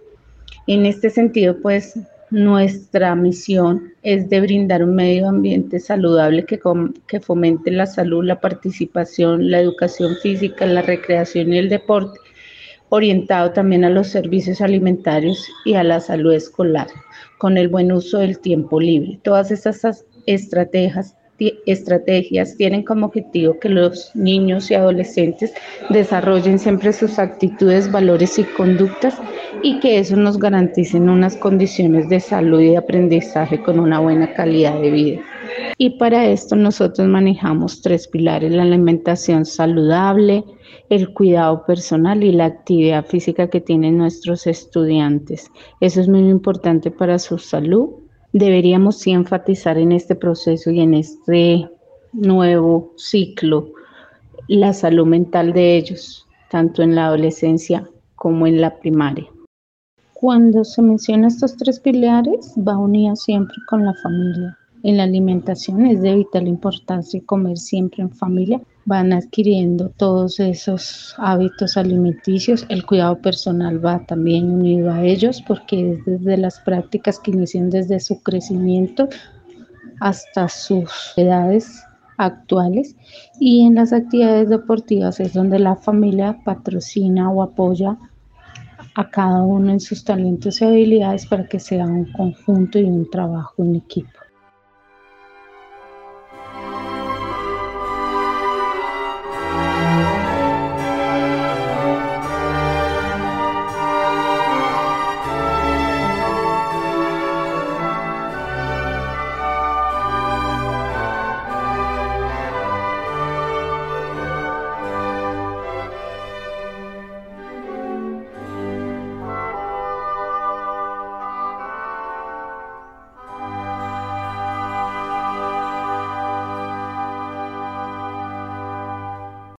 En 0.67 0.85
este 0.85 1.11
sentido, 1.11 1.57
pues 1.63 1.95
nuestra 2.31 3.15
misión 3.15 3.93
es 4.03 4.29
de 4.29 4.41
brindar 4.41 4.83
un 4.83 4.95
medio 4.95 5.29
ambiente 5.29 5.79
saludable 5.79 6.45
que, 6.45 6.61
que, 7.07 7.21
fomente 7.21 7.71
la 7.71 7.87
salud, 7.87 8.25
la 8.25 8.41
participación, 8.41 9.51
la 9.51 9.61
educación 9.61 10.17
física, 10.23 10.67
la 10.67 10.83
recreación 10.83 11.53
y 11.53 11.59
el 11.59 11.69
deporte, 11.69 12.19
orientado 12.89 13.53
también 13.53 13.85
a 13.85 13.91
los 13.91 14.09
servicios 14.09 14.61
alimentarios 14.61 15.47
y 15.65 15.75
a 15.75 15.83
la 15.83 16.01
salud 16.01 16.33
escolar, 16.33 16.87
con 17.39 17.59
el 17.59 17.69
buen 17.69 17.93
uso 17.93 18.19
del 18.19 18.39
tiempo 18.39 18.81
libre. 18.81 19.19
Todas 19.23 19.51
estas 19.51 20.05
estrategias 21.67 22.57
tienen 22.57 22.83
como 22.83 23.07
objetivo 23.07 23.59
que 23.59 23.69
los 23.69 24.11
niños 24.15 24.71
y 24.71 24.75
adolescentes 24.75 25.53
desarrollen 25.91 26.59
siempre 26.59 26.93
sus 26.93 27.19
actitudes, 27.19 27.91
valores 27.91 28.39
y 28.39 28.45
conductas 28.45 29.21
y 29.63 29.81
que 29.81 29.99
eso 29.99 30.17
nos 30.17 30.39
garanticen 30.39 31.09
unas 31.09 31.37
condiciones 31.37 32.09
de 32.09 32.21
salud 32.21 32.61
y 32.61 32.71
de 32.71 32.77
aprendizaje 32.79 33.61
con 33.61 33.81
una 33.81 33.99
buena 34.01 34.33
calidad 34.33 34.81
de 34.81 34.91
vida. 34.91 35.21
Y 35.79 35.99
para 35.99 36.27
esto 36.27 36.57
nosotros 36.57 37.07
manejamos 37.07 37.83
tres 37.83 38.09
pilares, 38.09 38.51
la 38.53 38.63
alimentación 38.63 39.45
saludable, 39.45 40.45
el 40.89 41.13
cuidado 41.13 41.65
personal 41.67 42.25
y 42.25 42.33
la 42.33 42.47
actividad 42.47 43.05
física 43.05 43.49
que 43.51 43.61
tienen 43.61 43.99
nuestros 43.99 44.47
estudiantes. 44.47 45.51
Eso 45.81 46.01
es 46.01 46.09
muy 46.09 46.29
importante 46.29 46.91
para 46.91 47.19
su 47.19 47.39
salud 47.39 47.91
deberíamos 48.39 48.99
sí 48.99 49.13
enfatizar 49.13 49.79
en 49.79 49.93
este 49.93 50.15
proceso 50.15 50.71
y 50.71 50.81
en 50.81 50.93
este 50.95 51.71
nuevo 52.13 52.93
ciclo 52.97 53.73
la 54.49 54.75
salud 54.75 55.07
mental 55.07 55.55
de 55.55 55.77
ellos, 55.77 56.27
tanto 56.51 56.83
en 56.83 56.95
la 56.95 57.07
adolescencia 57.07 57.89
como 58.15 58.47
en 58.47 58.61
la 58.61 58.79
primaria. 58.79 59.27
Cuando 60.13 60.65
se 60.65 60.83
mencionan 60.83 61.27
estos 61.27 61.57
tres 61.57 61.81
pilares, 61.81 62.55
va 62.57 62.77
unida 62.77 63.17
siempre 63.17 63.57
con 63.69 63.85
la 63.85 63.95
familia. 64.03 64.59
En 64.87 64.99
la 64.99 65.03
alimentación 65.03 65.85
es 65.85 66.01
de 66.01 66.15
vital 66.15 66.47
importancia 66.47 67.21
comer 67.27 67.59
siempre 67.59 68.05
en 68.05 68.11
familia 68.13 68.61
van 68.85 69.13
adquiriendo 69.13 69.89
todos 69.89 70.39
esos 70.39 71.13
hábitos 71.19 71.77
alimenticios. 71.77 72.65
El 72.69 72.87
cuidado 72.87 73.21
personal 73.21 73.85
va 73.85 74.07
también 74.07 74.49
unido 74.49 74.93
a 74.93 75.03
ellos 75.03 75.43
porque 75.45 75.91
es 75.91 76.05
desde 76.05 76.37
las 76.37 76.61
prácticas 76.61 77.19
que 77.19 77.33
inician 77.33 77.69
desde 77.69 77.99
su 77.99 78.23
crecimiento 78.23 79.09
hasta 79.99 80.49
sus 80.49 80.89
edades 81.17 81.83
actuales 82.17 82.95
y 83.41 83.67
en 83.67 83.75
las 83.75 83.93
actividades 83.93 84.51
deportivas 84.51 85.19
es 85.19 85.33
donde 85.33 85.59
la 85.59 85.75
familia 85.75 86.39
patrocina 86.45 87.29
o 87.29 87.43
apoya 87.43 87.99
a 88.95 89.11
cada 89.11 89.43
uno 89.43 89.73
en 89.73 89.81
sus 89.81 90.05
talentos 90.05 90.61
y 90.61 90.65
habilidades 90.65 91.27
para 91.27 91.49
que 91.49 91.59
sea 91.59 91.87
un 91.87 92.05
conjunto 92.13 92.79
y 92.79 92.85
un 92.85 93.11
trabajo 93.11 93.65
en 93.65 93.75
equipo. 93.75 94.26